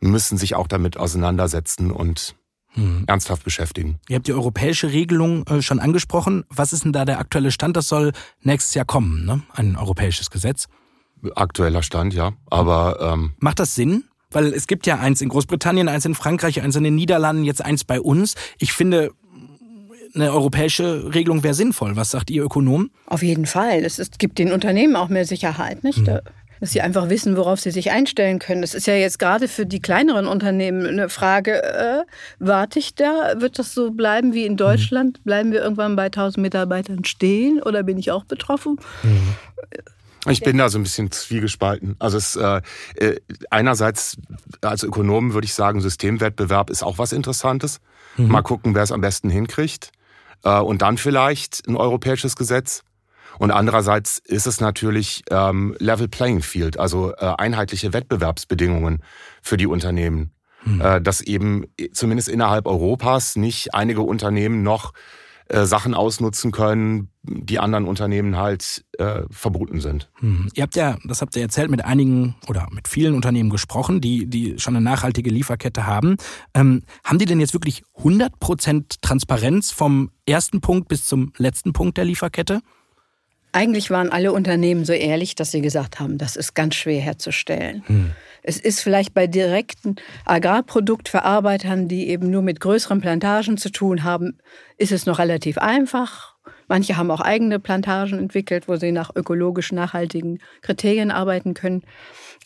müssen 0.00 0.38
sich 0.38 0.54
auch 0.54 0.66
damit 0.66 0.96
auseinandersetzen 0.96 1.90
und 1.90 2.34
hm. 2.72 3.04
ernsthaft 3.06 3.44
beschäftigen. 3.44 3.98
Ihr 4.08 4.16
habt 4.16 4.26
die 4.26 4.32
europäische 4.32 4.92
Regelung 4.92 5.46
äh, 5.46 5.62
schon 5.62 5.80
angesprochen. 5.80 6.44
Was 6.48 6.72
ist 6.72 6.84
denn 6.84 6.92
da 6.92 7.04
der 7.04 7.18
aktuelle 7.18 7.50
Stand? 7.50 7.76
Das 7.76 7.88
soll 7.88 8.12
nächstes 8.42 8.74
Jahr 8.74 8.84
kommen, 8.84 9.24
ne? 9.24 9.42
Ein 9.52 9.76
europäisches 9.76 10.30
Gesetz. 10.30 10.66
Aktueller 11.34 11.82
Stand, 11.82 12.14
ja. 12.14 12.32
Aber 12.48 12.98
ähm 13.00 13.32
macht 13.38 13.58
das 13.58 13.74
Sinn? 13.74 14.04
Weil 14.30 14.54
es 14.54 14.68
gibt 14.68 14.86
ja 14.86 14.98
eins 14.98 15.20
in 15.20 15.28
Großbritannien, 15.28 15.88
eins 15.88 16.04
in 16.04 16.14
Frankreich, 16.14 16.62
eins 16.62 16.76
in 16.76 16.84
den 16.84 16.94
Niederlanden, 16.94 17.44
jetzt 17.44 17.64
eins 17.64 17.84
bei 17.84 18.00
uns. 18.00 18.36
Ich 18.58 18.72
finde, 18.72 19.10
eine 20.14 20.32
europäische 20.32 21.12
Regelung 21.12 21.42
wäre 21.42 21.54
sinnvoll. 21.54 21.96
Was 21.96 22.12
sagt 22.12 22.30
ihr 22.30 22.44
Ökonom? 22.44 22.90
Auf 23.06 23.22
jeden 23.24 23.46
Fall. 23.46 23.84
Es, 23.84 23.98
ist, 23.98 24.20
gibt 24.20 24.38
den 24.38 24.52
Unternehmen 24.52 24.94
auch 24.94 25.08
mehr 25.08 25.26
Sicherheit, 25.26 25.82
nicht? 25.82 26.06
Hm 26.06 26.20
dass 26.60 26.72
sie 26.72 26.82
einfach 26.82 27.08
wissen, 27.08 27.36
worauf 27.36 27.60
sie 27.60 27.70
sich 27.70 27.90
einstellen 27.90 28.38
können. 28.38 28.60
Das 28.60 28.74
ist 28.74 28.86
ja 28.86 28.94
jetzt 28.94 29.18
gerade 29.18 29.48
für 29.48 29.66
die 29.66 29.80
kleineren 29.80 30.26
Unternehmen 30.26 30.86
eine 30.86 31.08
Frage, 31.08 31.62
äh, 31.62 32.04
warte 32.38 32.78
ich 32.78 32.94
da? 32.94 33.34
Wird 33.38 33.58
das 33.58 33.74
so 33.74 33.90
bleiben 33.90 34.34
wie 34.34 34.44
in 34.44 34.56
Deutschland? 34.56 35.18
Mhm. 35.18 35.22
Bleiben 35.24 35.52
wir 35.52 35.62
irgendwann 35.62 35.96
bei 35.96 36.06
1000 36.06 36.42
Mitarbeitern 36.42 37.04
stehen 37.04 37.62
oder 37.62 37.82
bin 37.82 37.98
ich 37.98 38.10
auch 38.10 38.24
betroffen? 38.24 38.78
Mhm. 39.02 39.34
Ich 40.28 40.40
bin 40.42 40.58
da 40.58 40.68
so 40.68 40.78
ein 40.78 40.82
bisschen 40.82 41.10
zwiegespalten. 41.10 41.96
Also 41.98 42.18
es 42.18 42.36
äh, 42.36 42.60
äh, 42.96 43.20
einerseits 43.48 44.18
als 44.60 44.82
Ökonom 44.82 45.32
würde 45.32 45.46
ich 45.46 45.54
sagen, 45.54 45.80
Systemwettbewerb 45.80 46.68
ist 46.68 46.82
auch 46.82 46.98
was 46.98 47.12
Interessantes. 47.12 47.80
Mhm. 48.18 48.28
Mal 48.28 48.42
gucken, 48.42 48.74
wer 48.74 48.82
es 48.82 48.92
am 48.92 49.00
besten 49.00 49.30
hinkriegt. 49.30 49.92
Äh, 50.44 50.60
und 50.60 50.82
dann 50.82 50.98
vielleicht 50.98 51.66
ein 51.66 51.76
europäisches 51.76 52.36
Gesetz. 52.36 52.82
Und 53.40 53.52
andererseits 53.52 54.18
ist 54.18 54.46
es 54.46 54.60
natürlich 54.60 55.22
ähm, 55.30 55.74
Level 55.78 56.08
Playing 56.08 56.42
Field, 56.42 56.78
also 56.78 57.14
äh, 57.14 57.32
einheitliche 57.38 57.94
Wettbewerbsbedingungen 57.94 59.02
für 59.40 59.56
die 59.56 59.66
Unternehmen. 59.66 60.32
Hm. 60.64 60.80
Äh, 60.82 61.00
dass 61.00 61.22
eben 61.22 61.64
zumindest 61.92 62.28
innerhalb 62.28 62.66
Europas 62.66 63.36
nicht 63.36 63.72
einige 63.72 64.02
Unternehmen 64.02 64.62
noch 64.62 64.92
äh, 65.48 65.64
Sachen 65.64 65.94
ausnutzen 65.94 66.52
können, 66.52 67.08
die 67.22 67.58
anderen 67.58 67.86
Unternehmen 67.86 68.36
halt 68.36 68.84
äh, 68.98 69.22
verboten 69.30 69.80
sind. 69.80 70.10
Hm. 70.16 70.50
Ihr 70.52 70.62
habt 70.62 70.76
ja, 70.76 70.98
das 71.04 71.22
habt 71.22 71.34
ihr 71.34 71.40
erzählt, 71.40 71.70
mit 71.70 71.82
einigen 71.82 72.34
oder 72.46 72.68
mit 72.70 72.88
vielen 72.88 73.14
Unternehmen 73.14 73.48
gesprochen, 73.48 74.02
die, 74.02 74.26
die 74.26 74.58
schon 74.58 74.76
eine 74.76 74.84
nachhaltige 74.84 75.30
Lieferkette 75.30 75.86
haben. 75.86 76.18
Ähm, 76.52 76.82
haben 77.04 77.18
die 77.18 77.24
denn 77.24 77.40
jetzt 77.40 77.54
wirklich 77.54 77.84
100% 77.96 78.98
Transparenz 79.00 79.70
vom 79.70 80.10
ersten 80.26 80.60
Punkt 80.60 80.88
bis 80.88 81.06
zum 81.06 81.32
letzten 81.38 81.72
Punkt 81.72 81.96
der 81.96 82.04
Lieferkette? 82.04 82.60
Eigentlich 83.52 83.90
waren 83.90 84.10
alle 84.10 84.32
Unternehmen 84.32 84.84
so 84.84 84.92
ehrlich, 84.92 85.34
dass 85.34 85.50
sie 85.50 85.60
gesagt 85.60 85.98
haben, 85.98 86.18
das 86.18 86.36
ist 86.36 86.54
ganz 86.54 86.76
schwer 86.76 87.00
herzustellen. 87.00 87.82
Hm. 87.86 88.12
Es 88.42 88.58
ist 88.58 88.80
vielleicht 88.80 89.12
bei 89.12 89.26
direkten 89.26 89.96
Agrarproduktverarbeitern, 90.24 91.88
die 91.88 92.08
eben 92.08 92.30
nur 92.30 92.42
mit 92.42 92.60
größeren 92.60 93.00
Plantagen 93.00 93.58
zu 93.58 93.70
tun 93.70 94.02
haben, 94.02 94.38
ist 94.78 94.92
es 94.92 95.04
noch 95.04 95.18
relativ 95.18 95.58
einfach. 95.58 96.36
Manche 96.68 96.96
haben 96.96 97.10
auch 97.10 97.20
eigene 97.20 97.58
Plantagen 97.58 98.18
entwickelt, 98.18 98.68
wo 98.68 98.76
sie 98.76 98.92
nach 98.92 99.10
ökologisch 99.14 99.72
nachhaltigen 99.72 100.38
Kriterien 100.62 101.10
arbeiten 101.10 101.52
können. 101.52 101.82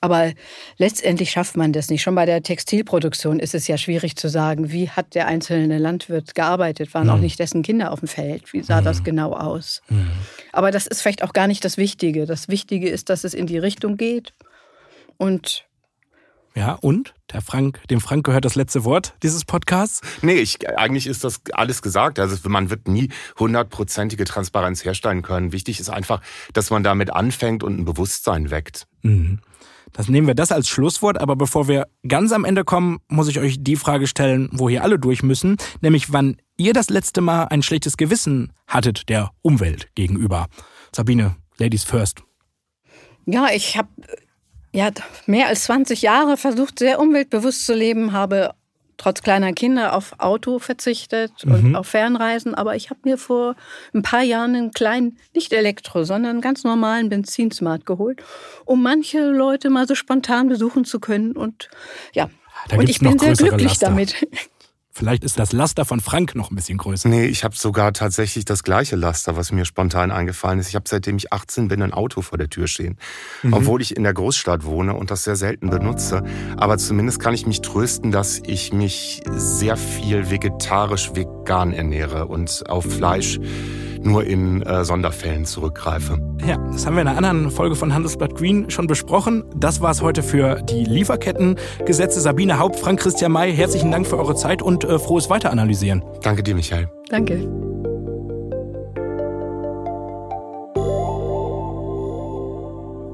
Aber 0.04 0.32
letztendlich 0.76 1.30
schafft 1.30 1.56
man 1.56 1.72
das 1.72 1.88
nicht. 1.88 2.02
Schon 2.02 2.14
bei 2.14 2.26
der 2.26 2.42
Textilproduktion 2.42 3.40
ist 3.40 3.54
es 3.54 3.66
ja 3.68 3.78
schwierig 3.78 4.16
zu 4.16 4.28
sagen, 4.28 4.70
wie 4.70 4.90
hat 4.90 5.14
der 5.14 5.26
einzelne 5.26 5.78
Landwirt 5.78 6.34
gearbeitet, 6.34 6.92
waren 6.92 7.06
mhm. 7.06 7.12
auch 7.14 7.18
nicht 7.18 7.38
dessen 7.38 7.62
Kinder 7.62 7.90
auf 7.90 8.00
dem 8.00 8.08
Feld, 8.08 8.52
wie 8.52 8.62
sah 8.62 8.82
mhm. 8.82 8.84
das 8.84 9.02
genau 9.02 9.32
aus. 9.32 9.80
Mhm. 9.88 10.10
Aber 10.52 10.70
das 10.70 10.86
ist 10.86 11.00
vielleicht 11.00 11.22
auch 11.22 11.32
gar 11.32 11.46
nicht 11.46 11.64
das 11.64 11.78
Wichtige. 11.78 12.26
Das 12.26 12.48
Wichtige 12.48 12.90
ist, 12.90 13.08
dass 13.08 13.24
es 13.24 13.32
in 13.32 13.46
die 13.46 13.56
Richtung 13.56 13.96
geht 13.96 14.34
und 15.16 15.64
Ja, 16.56 16.74
und? 16.80 17.14
Der 17.32 17.42
Frank, 17.42 17.80
dem 17.90 18.00
Frank 18.00 18.24
gehört 18.24 18.44
das 18.44 18.54
letzte 18.54 18.84
Wort 18.84 19.14
dieses 19.24 19.44
Podcasts? 19.44 20.00
Nee, 20.22 20.34
ich, 20.34 20.68
eigentlich 20.78 21.08
ist 21.08 21.24
das 21.24 21.40
alles 21.52 21.82
gesagt. 21.82 22.20
Also 22.20 22.48
man 22.48 22.70
wird 22.70 22.86
nie 22.86 23.08
hundertprozentige 23.38 24.24
Transparenz 24.24 24.84
herstellen 24.84 25.22
können. 25.22 25.52
Wichtig 25.52 25.80
ist 25.80 25.90
einfach, 25.90 26.20
dass 26.52 26.70
man 26.70 26.84
damit 26.84 27.12
anfängt 27.12 27.64
und 27.64 27.80
ein 27.80 27.84
Bewusstsein 27.84 28.52
weckt. 28.52 28.86
Mhm. 29.02 29.40
Das 29.92 30.08
nehmen 30.08 30.26
wir 30.26 30.34
das 30.34 30.52
als 30.52 30.68
Schlusswort, 30.68 31.20
aber 31.20 31.36
bevor 31.36 31.68
wir 31.68 31.88
ganz 32.06 32.32
am 32.32 32.44
Ende 32.44 32.64
kommen, 32.64 32.98
muss 33.08 33.28
ich 33.28 33.38
euch 33.38 33.56
die 33.60 33.76
Frage 33.76 34.06
stellen, 34.06 34.48
wo 34.52 34.68
hier 34.68 34.82
alle 34.82 34.98
durch 34.98 35.22
müssen, 35.22 35.56
nämlich 35.80 36.12
wann 36.12 36.36
ihr 36.56 36.72
das 36.72 36.88
letzte 36.88 37.20
Mal 37.20 37.44
ein 37.44 37.62
schlechtes 37.62 37.96
Gewissen 37.96 38.52
hattet 38.66 39.08
der 39.08 39.30
Umwelt 39.42 39.88
gegenüber. 39.94 40.46
Sabine, 40.94 41.36
Ladies 41.58 41.84
first. 41.84 42.22
Ja, 43.26 43.48
ich 43.54 43.76
habe 43.76 43.88
ja, 44.74 44.90
mehr 45.26 45.46
als 45.46 45.64
20 45.64 46.02
Jahre 46.02 46.36
versucht, 46.36 46.80
sehr 46.80 46.98
umweltbewusst 46.98 47.64
zu 47.64 47.74
leben, 47.74 48.12
habe 48.12 48.54
trotz 48.96 49.22
kleiner 49.22 49.52
Kinder 49.52 49.94
auf 49.94 50.14
Auto 50.18 50.58
verzichtet 50.58 51.32
und 51.44 51.62
mhm. 51.62 51.76
auf 51.76 51.86
Fernreisen. 51.86 52.54
Aber 52.54 52.74
ich 52.74 52.90
habe 52.90 53.00
mir 53.04 53.16
vor 53.16 53.54
ein 53.92 54.02
paar 54.02 54.22
Jahren 54.22 54.56
einen 54.56 54.70
kleinen, 54.72 55.18
nicht 55.32 55.52
Elektro, 55.52 56.02
sondern 56.02 56.32
einen 56.32 56.40
ganz 56.40 56.64
normalen 56.64 57.08
Benzinsmart 57.08 57.86
geholt, 57.86 58.22
um 58.64 58.82
manche 58.82 59.20
Leute 59.30 59.70
mal 59.70 59.86
so 59.86 59.94
spontan 59.94 60.48
besuchen 60.48 60.84
zu 60.84 60.98
können. 60.98 61.32
Und 61.32 61.70
ja, 62.12 62.28
und 62.76 62.88
ich 62.88 62.98
bin 62.98 63.16
sehr 63.18 63.34
glücklich 63.34 63.68
Laster. 63.68 63.86
damit. 63.86 64.26
Vielleicht 64.96 65.24
ist 65.24 65.40
das 65.40 65.50
Laster 65.50 65.84
von 65.84 65.98
Frank 65.98 66.36
noch 66.36 66.52
ein 66.52 66.54
bisschen 66.54 66.78
größer. 66.78 67.08
Nee, 67.08 67.26
ich 67.26 67.42
habe 67.42 67.56
sogar 67.56 67.92
tatsächlich 67.92 68.44
das 68.44 68.62
gleiche 68.62 68.94
Laster, 68.94 69.36
was 69.36 69.50
mir 69.50 69.64
spontan 69.64 70.12
eingefallen 70.12 70.60
ist. 70.60 70.68
Ich 70.68 70.76
habe 70.76 70.84
seitdem 70.88 71.16
ich 71.16 71.32
18 71.32 71.66
bin 71.66 71.82
ein 71.82 71.92
Auto 71.92 72.22
vor 72.22 72.38
der 72.38 72.48
Tür 72.48 72.68
stehen. 72.68 72.96
Mhm. 73.42 73.54
Obwohl 73.54 73.82
ich 73.82 73.96
in 73.96 74.04
der 74.04 74.14
Großstadt 74.14 74.64
wohne 74.64 74.94
und 74.94 75.10
das 75.10 75.24
sehr 75.24 75.34
selten 75.34 75.68
benutze. 75.68 76.22
Aber 76.56 76.78
zumindest 76.78 77.18
kann 77.18 77.34
ich 77.34 77.44
mich 77.44 77.60
trösten, 77.60 78.12
dass 78.12 78.40
ich 78.46 78.72
mich 78.72 79.22
sehr 79.32 79.76
viel 79.76 80.30
vegetarisch 80.30 81.10
vegan 81.12 81.72
ernähre 81.72 82.26
und 82.26 82.62
auf 82.68 82.84
Fleisch 82.84 83.40
nur 84.04 84.24
in 84.24 84.62
äh, 84.62 84.84
Sonderfällen 84.84 85.44
zurückgreife. 85.44 86.18
Ja, 86.46 86.56
das 86.72 86.86
haben 86.86 86.94
wir 86.94 87.02
in 87.02 87.08
einer 87.08 87.16
anderen 87.16 87.50
Folge 87.50 87.74
von 87.74 87.94
Handelsblatt 87.94 88.34
Green 88.34 88.70
schon 88.70 88.86
besprochen. 88.86 89.44
Das 89.56 89.80
war 89.80 89.90
es 89.90 90.02
heute 90.02 90.22
für 90.22 90.62
die 90.62 90.84
Lieferkettengesetze. 90.84 92.20
Sabine 92.20 92.58
Haupt, 92.58 92.76
Frank 92.76 93.00
Christian 93.00 93.32
May, 93.32 93.52
herzlichen 93.54 93.90
Dank 93.90 94.06
für 94.06 94.18
eure 94.18 94.34
Zeit 94.34 94.62
und 94.62 94.84
äh, 94.84 94.98
frohes 94.98 95.30
Weiteranalysieren. 95.30 96.02
Danke 96.22 96.42
dir, 96.42 96.54
Michael. 96.54 96.88
Danke. 97.08 97.48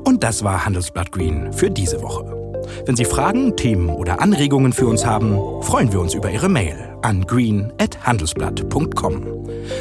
Und 0.05 0.25
das 0.25 0.43
war 0.43 0.65
Handelsblatt 0.65 1.13
Green 1.13 1.53
für 1.53 1.71
diese 1.71 2.03
Woche. 2.03 2.40
Wenn 2.87 2.97
Sie 2.97 3.05
Fragen, 3.05 3.57
Themen 3.57 3.89
oder 3.89 4.21
Anregungen 4.21 4.73
für 4.73 4.87
uns 4.87 5.07
haben, 5.07 5.63
freuen 5.63 5.93
wir 5.93 6.01
uns 6.01 6.15
über 6.15 6.31
Ihre 6.31 6.49
Mail 6.49 6.77
an 7.03 7.27
green.handelsblatt.com. 7.27 9.27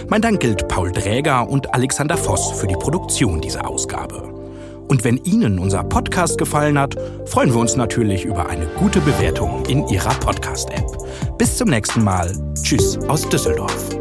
Mein 0.07 0.21
Dank 0.21 0.39
gilt 0.39 0.67
Paul 0.67 0.91
Dräger 0.91 1.49
und 1.49 1.73
Alexander 1.73 2.17
Voss 2.17 2.51
für 2.51 2.67
die 2.67 2.75
Produktion 2.75 3.41
dieser 3.41 3.67
Ausgabe. 3.67 4.23
Und 4.87 5.03
wenn 5.03 5.17
Ihnen 5.17 5.59
unser 5.59 5.83
Podcast 5.83 6.37
gefallen 6.37 6.79
hat, 6.79 6.95
freuen 7.25 7.53
wir 7.53 7.59
uns 7.59 7.75
natürlich 7.75 8.25
über 8.25 8.49
eine 8.49 8.65
gute 8.65 8.99
Bewertung 9.01 9.63
in 9.67 9.87
Ihrer 9.87 10.13
Podcast-App. 10.15 11.37
Bis 11.37 11.57
zum 11.57 11.69
nächsten 11.69 12.03
Mal. 12.03 12.31
Tschüss 12.61 12.97
aus 13.07 13.27
Düsseldorf. 13.29 13.98